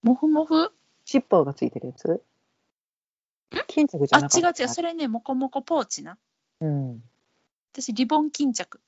[0.03, 0.71] もふもふ
[1.05, 2.21] シッパーがついてるやつ？
[3.67, 4.47] 巾着じゃあ、なかった？
[4.47, 4.67] 違う違う。
[4.67, 6.17] それね、もこもこポーチな。
[6.61, 7.03] うん。
[7.71, 8.79] 私、リボン巾着。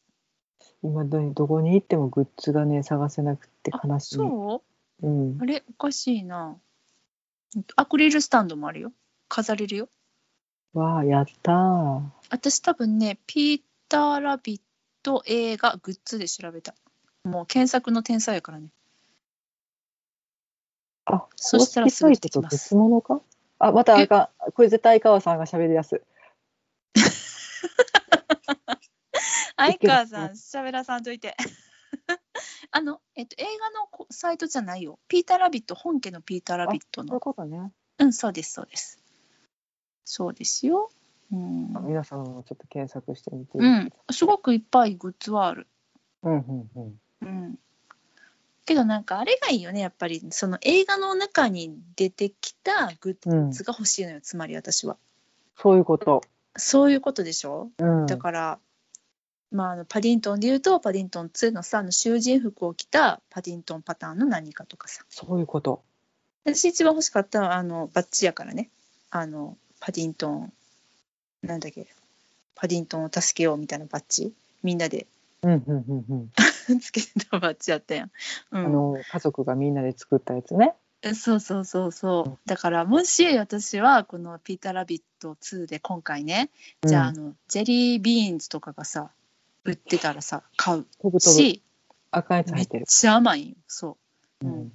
[0.84, 4.16] 今どどこに行ってもグッズがね探せなくてあ悲しい。
[4.16, 4.64] そ
[5.04, 5.08] う？
[5.08, 5.46] うんあ。
[5.46, 6.58] れおかしいな。
[7.76, 8.92] アクリルスタンドもあるよ。
[9.28, 9.90] 飾れるよ。
[10.74, 12.02] わあ、やったー。
[12.30, 14.62] 私多分ね、ピーター・ラビッ
[15.04, 16.74] ト映画グッズで調べた。
[17.24, 18.70] もう検索の天才やからね。
[21.06, 23.22] あ、そしたらすぐ出てきます別物か？
[23.60, 24.52] あ、またあかん。
[24.54, 26.02] これ絶対相川さんが喋るやつ。
[29.68, 31.36] 相川さん、喋らさんといて。
[32.72, 35.00] あの、えっと、映画のこサイトじゃないよ。
[35.08, 37.20] ピーター・ラビット、本家のピーター・ラビットそういうの。
[37.20, 37.72] ことね。
[38.00, 39.02] うん、そうです、そうです。
[40.06, 40.90] そうですよ。
[41.32, 41.74] うん。
[41.86, 43.58] 皆さんもちょっと検索してみて。
[43.58, 45.68] うん、すごくいっぱいグッズはある。
[46.24, 47.02] うんうんうん。
[47.22, 47.60] うん。
[48.66, 50.26] けどなんかあれがいいよね、やっぱり。
[50.32, 54.98] その映画の中に出てきたグッズが欲しいのよ、つまり私は。
[55.58, 56.22] そういうこと。
[56.58, 57.70] そういうことでしょ？
[57.78, 58.06] うん。
[58.06, 58.60] だから、
[59.52, 65.04] まあ、あのパディントンで言うとパディントン2のさあの囚人服を着たパディントンパターンの何かとかさ。
[65.10, 65.84] そういうこと。
[66.46, 68.70] 私一番欲しかったのはあのバッジやからね。
[69.10, 70.54] あのパディントン
[71.44, 71.86] なんだっけ。
[72.56, 74.34] パディントンを助けようみたいなバッジ
[74.64, 75.08] みんなで。
[75.44, 76.06] うんうんうん
[76.70, 76.80] うん。
[76.80, 78.12] つけてたバッジやったやん、
[78.52, 80.76] うん、あの家族がみんなで作ったやつね。
[81.16, 82.48] そうそうそうそう。
[82.48, 86.52] だからもし私はこの「ピーター・ラビット2」で今回ね
[86.86, 89.10] じゃああのジェリービーンズとかがさ
[89.64, 91.64] 売ってたらさ買う飛ぶ飛ぶし
[92.12, 92.86] 赤いやつめっ入ってる。
[92.86, 93.98] ちゃ甘いんよそ
[94.42, 94.72] うううんん。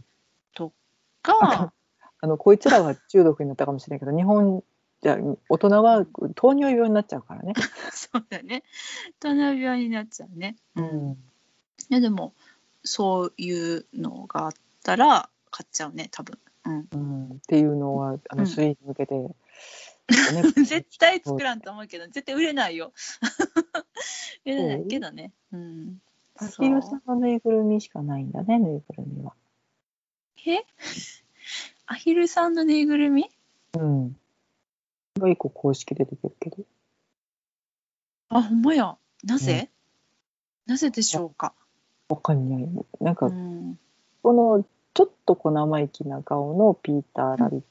[1.23, 1.73] か
[2.21, 4.63] あのこいつらは中毒になったかもしれないけど、日本
[5.03, 5.19] じゃ
[5.49, 7.53] 大人は糖尿病になっちゃうからね。
[7.93, 8.63] そうだね
[9.21, 11.17] 糖尿病になっちゃうね、ううん、いん。
[11.91, 12.35] やでも
[12.85, 17.25] そういうのがあったら買っちゃうね多分、うん、うん。
[17.37, 19.15] っていうのはあうんの水に向けて。
[20.09, 20.43] ね。
[20.65, 22.93] 絶対作らんと思うけど絶対売れないよ。
[24.45, 25.33] 売れないけどね。
[25.53, 26.01] うん。
[26.37, 29.35] アヒルさんのぬいぐるみしかないんだね、ぬいぐるみは。
[30.47, 30.65] え？
[31.87, 33.31] アヒルさんのぬいぐるみ？
[33.75, 34.17] うん。
[35.19, 36.59] が一個公式で出てるけど。
[38.29, 38.97] あほんまや。
[39.25, 39.71] なぜ、
[40.67, 41.55] なぜでしょうか、
[42.09, 42.69] わかんない。
[43.01, 43.79] なんか、うん、
[44.23, 47.63] このちょっと小生意気な顔のピーター・ラビッ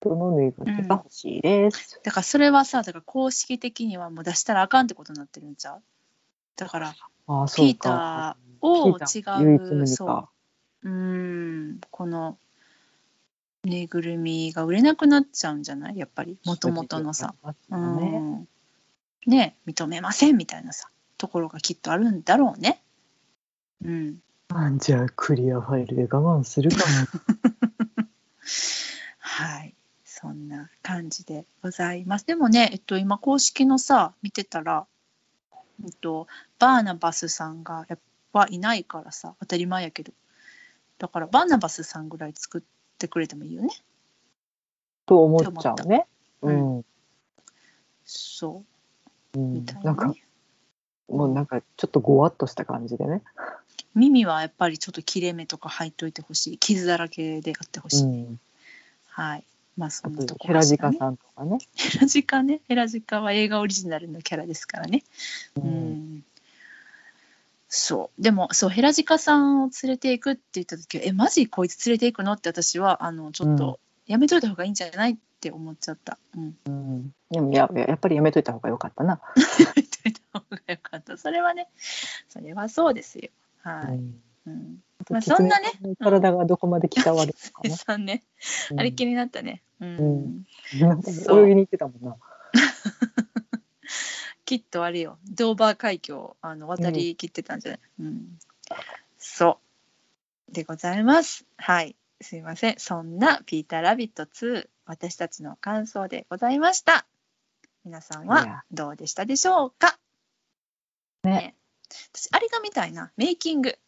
[0.00, 2.00] トのぬいぐるみが欲しいです。
[2.02, 5.82] だからそれはさだから公式的にはもう出したらあかんってことになってるんちゃう？
[6.56, 6.94] だから
[7.26, 10.08] ああ、そうピーターター唯一無二違うそう。
[10.08, 10.28] か。
[10.82, 10.90] うー
[11.74, 11.80] ん。
[11.90, 12.38] この
[13.64, 15.98] ぬいぐるみが売れなくなっちゃうんじゃない？
[15.98, 16.38] やっぱり。
[16.44, 18.48] もともとのさ、ううん。
[19.26, 19.56] ね。
[19.66, 20.88] 認めませんみたいなさ
[21.18, 22.82] ところがきっとあるんだろうね。
[23.84, 24.18] うん、
[24.50, 26.82] あじゃあクリアファイルで我慢するかも。
[29.18, 29.74] はい
[30.20, 32.26] そんな感じでございます。
[32.26, 34.86] でもね、えっと、今公式のさ見てたら、
[35.84, 36.26] えっと、
[36.58, 37.98] バーナバスさんがやっ
[38.32, 40.12] ぱいないからさ当たり前やけど
[40.98, 42.62] だからバーナバスさんぐらい作っ
[42.98, 43.70] てくれてもいいよね。
[45.06, 46.06] と思っちゃうね。
[46.42, 46.76] たうん。
[46.76, 46.84] うん
[48.12, 48.64] そ
[49.34, 50.22] うみたいなかなんね。
[51.08, 53.22] もうなんかちょっとごわっとした感じでね。
[53.94, 58.40] 耳はやっぱりちょっと切れ目とか入っといてほしい傷だらけであってほしい、うん。
[59.06, 59.44] はい
[59.76, 60.92] まあそあんなととヘラころでしたね。
[60.92, 61.58] ジカさんとかね。
[61.74, 62.60] ヘラジカね。
[62.68, 65.02] ヘラジカは映画オリジナルのキャラですからね。
[65.56, 66.24] ううん、
[67.68, 68.22] そう。
[68.22, 77.14] でもそうヘラジカさんを連れていくって言った時はえマジこいつ連れていくのって私はあのちょっとやめといた方がいいんじゃないって思っちゃった、うん、うん。
[77.30, 79.20] でもややっぱりやめといた方がよかったな。
[79.36, 81.16] やめといた方がよかった。
[81.16, 81.68] それはね
[82.28, 83.30] それはそうですよ。
[83.62, 84.20] はい、うん。
[84.46, 84.78] うん
[85.08, 85.72] まあそんなね。
[85.98, 87.76] 体がどこまで鍛わるのかな。
[87.76, 88.22] さんね
[88.76, 89.62] あれ気になったね。
[89.80, 90.44] うん。
[90.74, 92.16] 泳ぎに行ってたもんな。
[94.44, 98.38] きっとあれよ、ドーバー海峡をあの渡りきってたんじゃない、うん
[99.18, 99.60] そ
[100.50, 100.52] う。
[100.52, 101.46] でございます。
[101.56, 101.94] はい。
[102.20, 102.74] すいません。
[102.78, 107.06] そんなピーター・ラビット2、私たちの感想でございました。
[107.84, 109.98] 皆さんはどうでしたでしょうか？
[111.22, 111.54] ね
[112.12, 113.12] 私、あれが見たいな。
[113.16, 113.78] メイキング。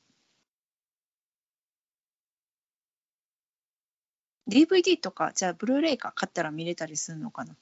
[4.49, 7.55] DVD とか、じゃあ、ブルーレイか買ったら見れたりするのかな？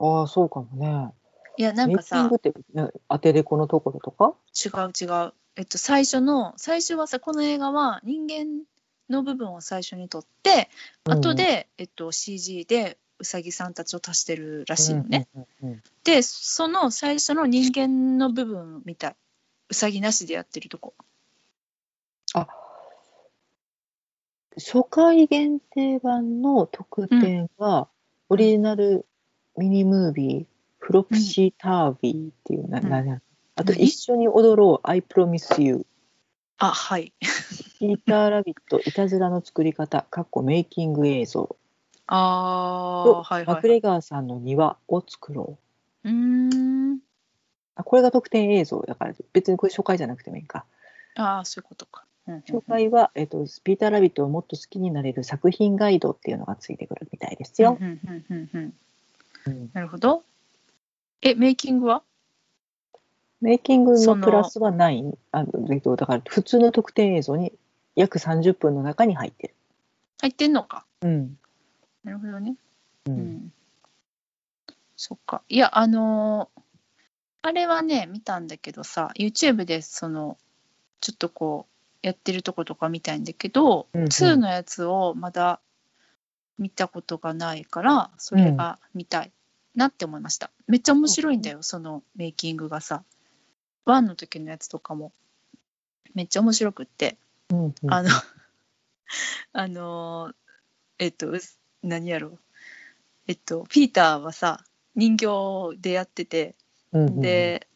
[0.00, 1.12] ああ、そうかもね。
[1.56, 4.34] いや、なんかさメイキング、って、ねアテレコのところとか？
[4.52, 5.32] 違う違う。
[5.56, 8.64] えっと、最初の、最初はさ、この映画は人間
[9.10, 10.70] の部分を最初に撮って、
[11.04, 15.28] 後で、えっと、CG でうさぎさんたちを足してるらしいのね。。
[15.34, 19.16] うんうんうんで、その最初の人間の部分みたい。
[19.68, 20.94] うさぎなしでやってるとこ。
[22.34, 22.48] あ
[24.56, 27.88] 初回限定版の特典は、
[28.28, 29.06] オリジナル
[29.56, 30.46] ミニムービー、
[30.78, 33.22] フロプシータービーっていう、なうんなな
[33.56, 35.86] あと、何一緒に踊ろう、I promise you、
[36.58, 37.12] あ、はい。
[37.80, 41.56] ピーター・ラビット、いたずらの作り方、かっこメイキング映像
[42.06, 43.76] あと、ー、はいはい、マクはい。
[43.76, 45.58] レガーさんの庭を作ろ
[46.04, 46.08] う。
[46.08, 46.14] うー
[46.94, 46.98] ん。
[47.74, 50.66] あこれが特典映像だから、別にこれ初回じゃなくてもいいか。
[51.16, 52.04] ああそういうことか。
[52.26, 57.76] 紹介は、えっと、ピーター・ラビットをもっと好きになれる作品ガイドっていうのがついてくるみたいですよ。
[57.80, 58.74] うんうんうんうん
[59.46, 60.22] うんなるほど。
[61.20, 62.02] えメイキングは？
[63.40, 65.02] メイキングそののプラスはない
[65.32, 67.52] あの、えっと、だから普通の特典映像に
[67.96, 69.54] 約30分の中に入ってる。
[70.20, 70.86] 入ってんのか。
[71.00, 71.36] うん
[72.04, 72.54] なるほどね。
[73.06, 73.52] ううんん。
[74.96, 75.42] そっか。
[75.48, 76.62] いや、あのー
[77.44, 80.38] あれはね、見たんだけどさ、YouTube でその、
[81.00, 81.71] ちょっとこう、
[82.02, 85.60] やってるとことか見たいんだけど、うんうん2のやつをまだ
[86.58, 89.32] 見たことがないから、それが見たい
[89.74, 90.50] なって思いました。
[90.66, 93.04] めっちゃ面白いんだよ、そのメイキングがさ。
[93.86, 95.12] 1の時のやつとかも、
[96.14, 97.18] めっちゃ面白くって。
[97.50, 98.10] うんうんあの、
[99.52, 100.34] あのー
[100.98, 101.40] えっと、う
[101.82, 102.38] 何やろう。
[103.26, 105.26] えっと、ピーターはさ、人形
[105.78, 106.54] でやってて、
[106.92, 107.66] うんうんで、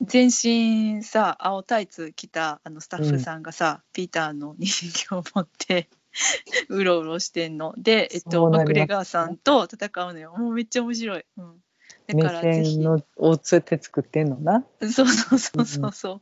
[0.00, 5.88] 全身さ、青タイツ着たあのスタッフさんがさ、ピーターの人形を持って、
[6.68, 7.74] うろうろしてんの。
[7.76, 10.34] で、えっと、マクレガーさんと戦うのよ。
[10.36, 11.24] もうめっちゃ面白い。
[11.36, 11.62] うん。
[12.06, 12.82] だからぜひ目線。
[12.82, 14.64] のをつって作ってんのな。
[14.80, 16.20] そうそうそうそうそう。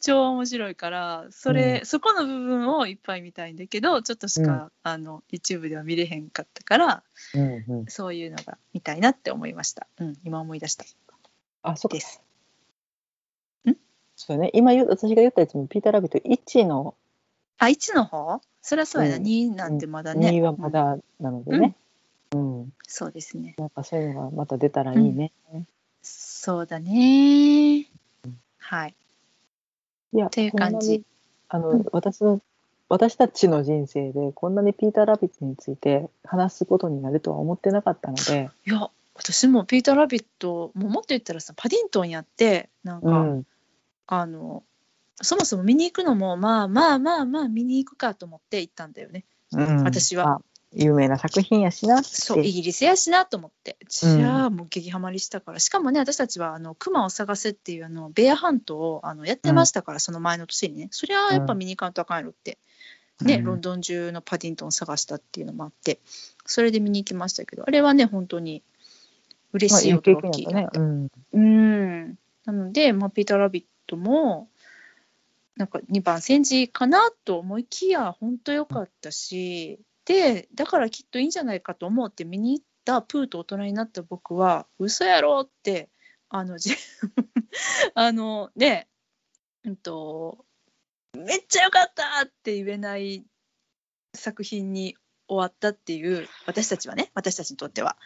[0.00, 7.02] 超面白いからそれ、うそこの部分をいっぱい見たいんだけどちょっとしか、あの YouTube では見れへんかったから
[7.34, 10.84] うんうん、そういうのが見たいなって思いました、うん、今思い出した
[11.62, 12.00] あ、そっかで。
[12.00, 12.22] す
[14.30, 14.50] そうね。
[14.54, 16.94] 今言う私が言ったやつもピーター・ラビット1の
[17.58, 18.40] あ1の方？
[18.62, 19.22] そりゃそうやな、うん。
[19.24, 21.74] 2なんてまだね、2はまだなのでね。
[22.30, 22.72] うん。
[22.86, 23.56] そうですね。
[23.58, 25.32] なんかそういうのがまた出たらいいね。
[26.00, 27.88] そうだね。
[28.58, 28.94] はい。
[30.12, 31.02] いや、っていう感じ。
[31.48, 31.84] あの、うん。
[31.90, 32.40] 私の
[32.88, 43.46] 私たちの人生でこんなにピーター・ラビットについて話すことになるとは思ってなかったので、いや私もピーター・ラビットもうもっと言ったらさパディントンやってなんか、うん、
[44.12, 44.64] あの
[45.22, 49.24] そもそも見に行くのもまあまあまあまあ見に行くかと思って行ったんだよね。
[49.52, 49.84] うん。
[49.84, 50.36] 私は。
[50.36, 50.40] あ
[50.72, 53.76] 有名な作品やしなそうイギリスやしなと思って。
[53.88, 60.88] じゃあもう激ハマりしたから、しかもね私たちはあの「熊を探せ」っていうあのベアハントをあのやってましたから、その前の年にね。
[60.92, 62.58] そりゃあやっぱ見に行かんとあかんやろって、
[63.20, 63.44] ねうん。
[63.44, 65.98] ロンドン中のパディントンを探したっていうのもあって。
[66.46, 68.62] それで見に行きましたけどあれはね本当に
[69.52, 71.08] 嬉しいまあいい経驚き験やったね。
[71.32, 71.40] うん。
[71.40, 71.40] う
[72.06, 72.18] ん。
[72.44, 74.48] なので、まあ、ピーター・ラビットも、
[75.56, 85.90] なんか2番煎じかなと思いきや、本当良かったし、で、だからきっといいんじゃないかと思って見に行ったプーと大人になった僕は、嘘やろって、
[86.28, 86.70] あの、じ
[87.94, 88.88] あの、ね、
[89.64, 90.46] うんと、
[91.16, 93.24] めっちゃ良かったって言えない
[94.14, 94.96] 作品に
[95.28, 97.96] 終わったっていう、私たちはね、私たちにとっては。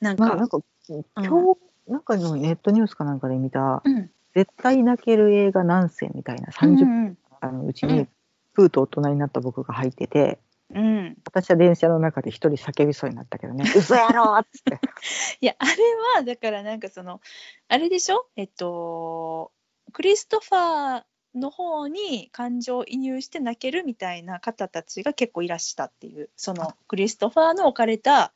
[0.00, 7.18] なんか、まあなんか今日、なんかのネットニュースかなんかで見たうん、絶対泣ける映画何選みたいなうん30うん。
[7.40, 8.08] あのうちにうん。
[8.54, 10.38] プーと大人になった僕が入ってて、
[10.70, 14.78] うん、私は電車の中で一人叫びそうになったけどね「嘘やろ!」っつって。
[15.40, 15.72] いやあれ
[16.18, 17.20] はだからなんかその
[17.68, 18.26] あれでしょ？
[18.36, 19.50] えっと
[19.92, 21.04] クリストファー
[21.34, 28.32] の方に感情を移入して泣けるみたいな方たちが結構いらしたっていうそのクリストファーの置かれた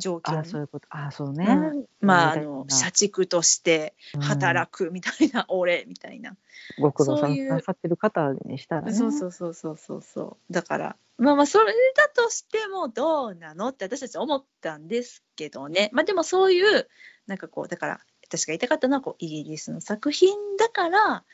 [0.00, 0.88] 状況にあそういうこと。
[0.90, 1.84] あそうね、うん。
[2.00, 6.36] まああの社畜として働くみたいな、俺みたいな、
[6.80, 8.92] ご苦労さそういうんなさってる方にしたらね。
[8.92, 10.52] そうそうそうそうそうそう。
[10.52, 15.90] だからまあまあそれだとしてもどうなのって私たちは思ったんですけどね。
[15.92, 16.88] まあでもそういう
[17.26, 21.24] なんかこうだから私が言いたかったのはこうイギリスの作品だから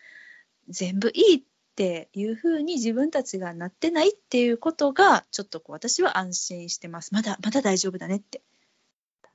[0.68, 1.42] 全部いいっ
[1.76, 7.12] ていうふうに自分たちがなってないっていうことがちょっとこう私は安心してます。
[7.12, 8.40] まだまだ大丈夫だねって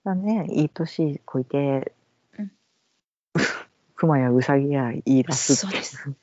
[0.03, 0.47] だね。
[0.49, 1.93] いい年こいて、
[2.37, 2.51] うん。
[3.95, 6.13] 熊やウサギや言い出すそうです。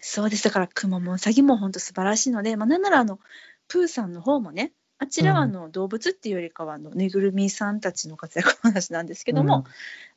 [0.00, 0.44] そうです。
[0.44, 3.20] だから熊もウサギも本当素晴らしいので、まあ、なんならあの
[3.68, 4.72] プーさんの方もね
[5.02, 9.64] あちらはあの動物っていうよりかはあのぬいぐるみさんたちの活躍の話なんですけども、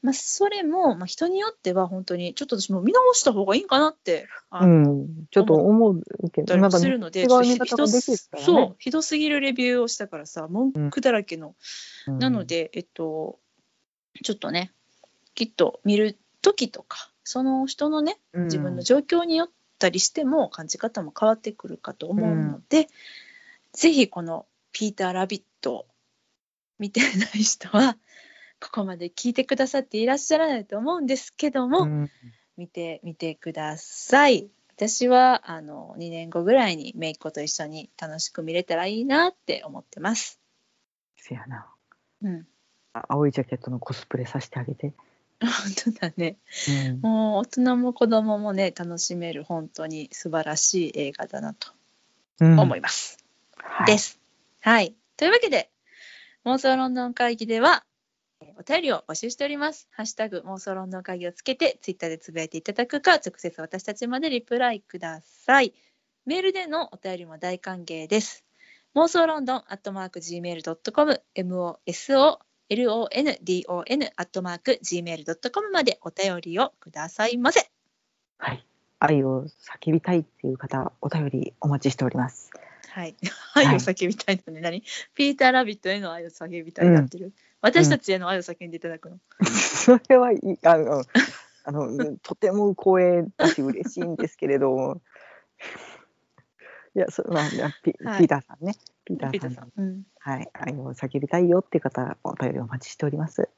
[0.04, 6.02] まあ、それも、まあ、人によっては本当にちょっと私も見直した方がいいんかなってあうのん、ちょっと思う
[6.32, 8.00] けどなんかするので、できるからね。
[8.46, 11.56] そうひどすぎるレビューをしたからさ文句だらけの、
[12.06, 12.20] うん。
[12.20, 13.40] なのでえっと
[14.24, 14.72] ちょっとね
[15.34, 19.50] きっと見る時とかその人のね自分の状況によっ
[19.80, 22.88] たりしても感じ方も変わってくるかと思うので、
[23.74, 24.46] ぜひこの
[24.76, 25.86] 「ピーター・ラビット」を
[26.80, 27.98] 見てない人は
[28.60, 32.12] ここまで聞いてくださっていらっしゃらないと思うんですけども、うん
[32.58, 34.50] 見てみてください。
[34.78, 40.40] 私はあの2年後ぐらいに姪っ子と一緒に楽しく見れたらいいなって思ってます。
[41.18, 41.68] せやな
[42.22, 42.48] うん、
[42.94, 44.94] あ青いジャケットのコスプレさせてあげて
[45.44, 46.38] 本当だね。
[46.70, 51.74] うんもう大人も子供もね楽しめる本当に素晴らしい映画だなと
[52.40, 53.18] うん思います。
[53.58, 54.25] はいです。
[54.66, 54.96] はい。
[55.16, 55.70] というわけで
[56.44, 57.86] 妄想ロンドン会議では
[58.42, 59.88] えお便りを募集しております。
[59.92, 65.76] ハッシュタグ妄想ロンドン会議をつけてツイッターでつぶやいていただくか直接私たちまでリプライください。
[66.26, 68.44] メールでのお便りも大歓迎です。
[68.96, 72.40] 妄想ロンドンアットマーク Gmail.com MOSO
[72.72, 77.70] LONDON アットマーク Gmail.com までお便りをくださいませ。
[78.40, 78.66] はい。
[78.98, 82.50] 愛を叫びたいっていう方、お便りお待ちしております。
[82.96, 83.10] はい。
[83.10, 83.16] い
[83.56, 84.82] 愛を叫びたいのね、何？
[85.16, 87.34] ピーター・ラビットへの愛を叫びたいになってる。
[87.60, 89.20] 私たちへの愛を叫んでいただくの。
[89.52, 91.04] それはいいあの
[91.66, 95.02] あのとても光栄だし嬉しいんですけれども
[96.96, 97.50] いやそまあ
[97.84, 99.72] ピ,、はいピーターさんねピーターさんピーターさん。
[99.76, 100.04] うん。
[100.20, 103.50] はい愛を叫びたいよっていう方お便りお待ちしております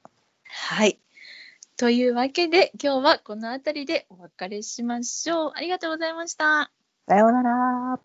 [0.45, 0.99] はい。
[1.75, 5.51] というわけで、今日はこの辺りでお別れしましょう。
[5.53, 6.71] ありがとうございました。
[7.07, 7.99] さようなら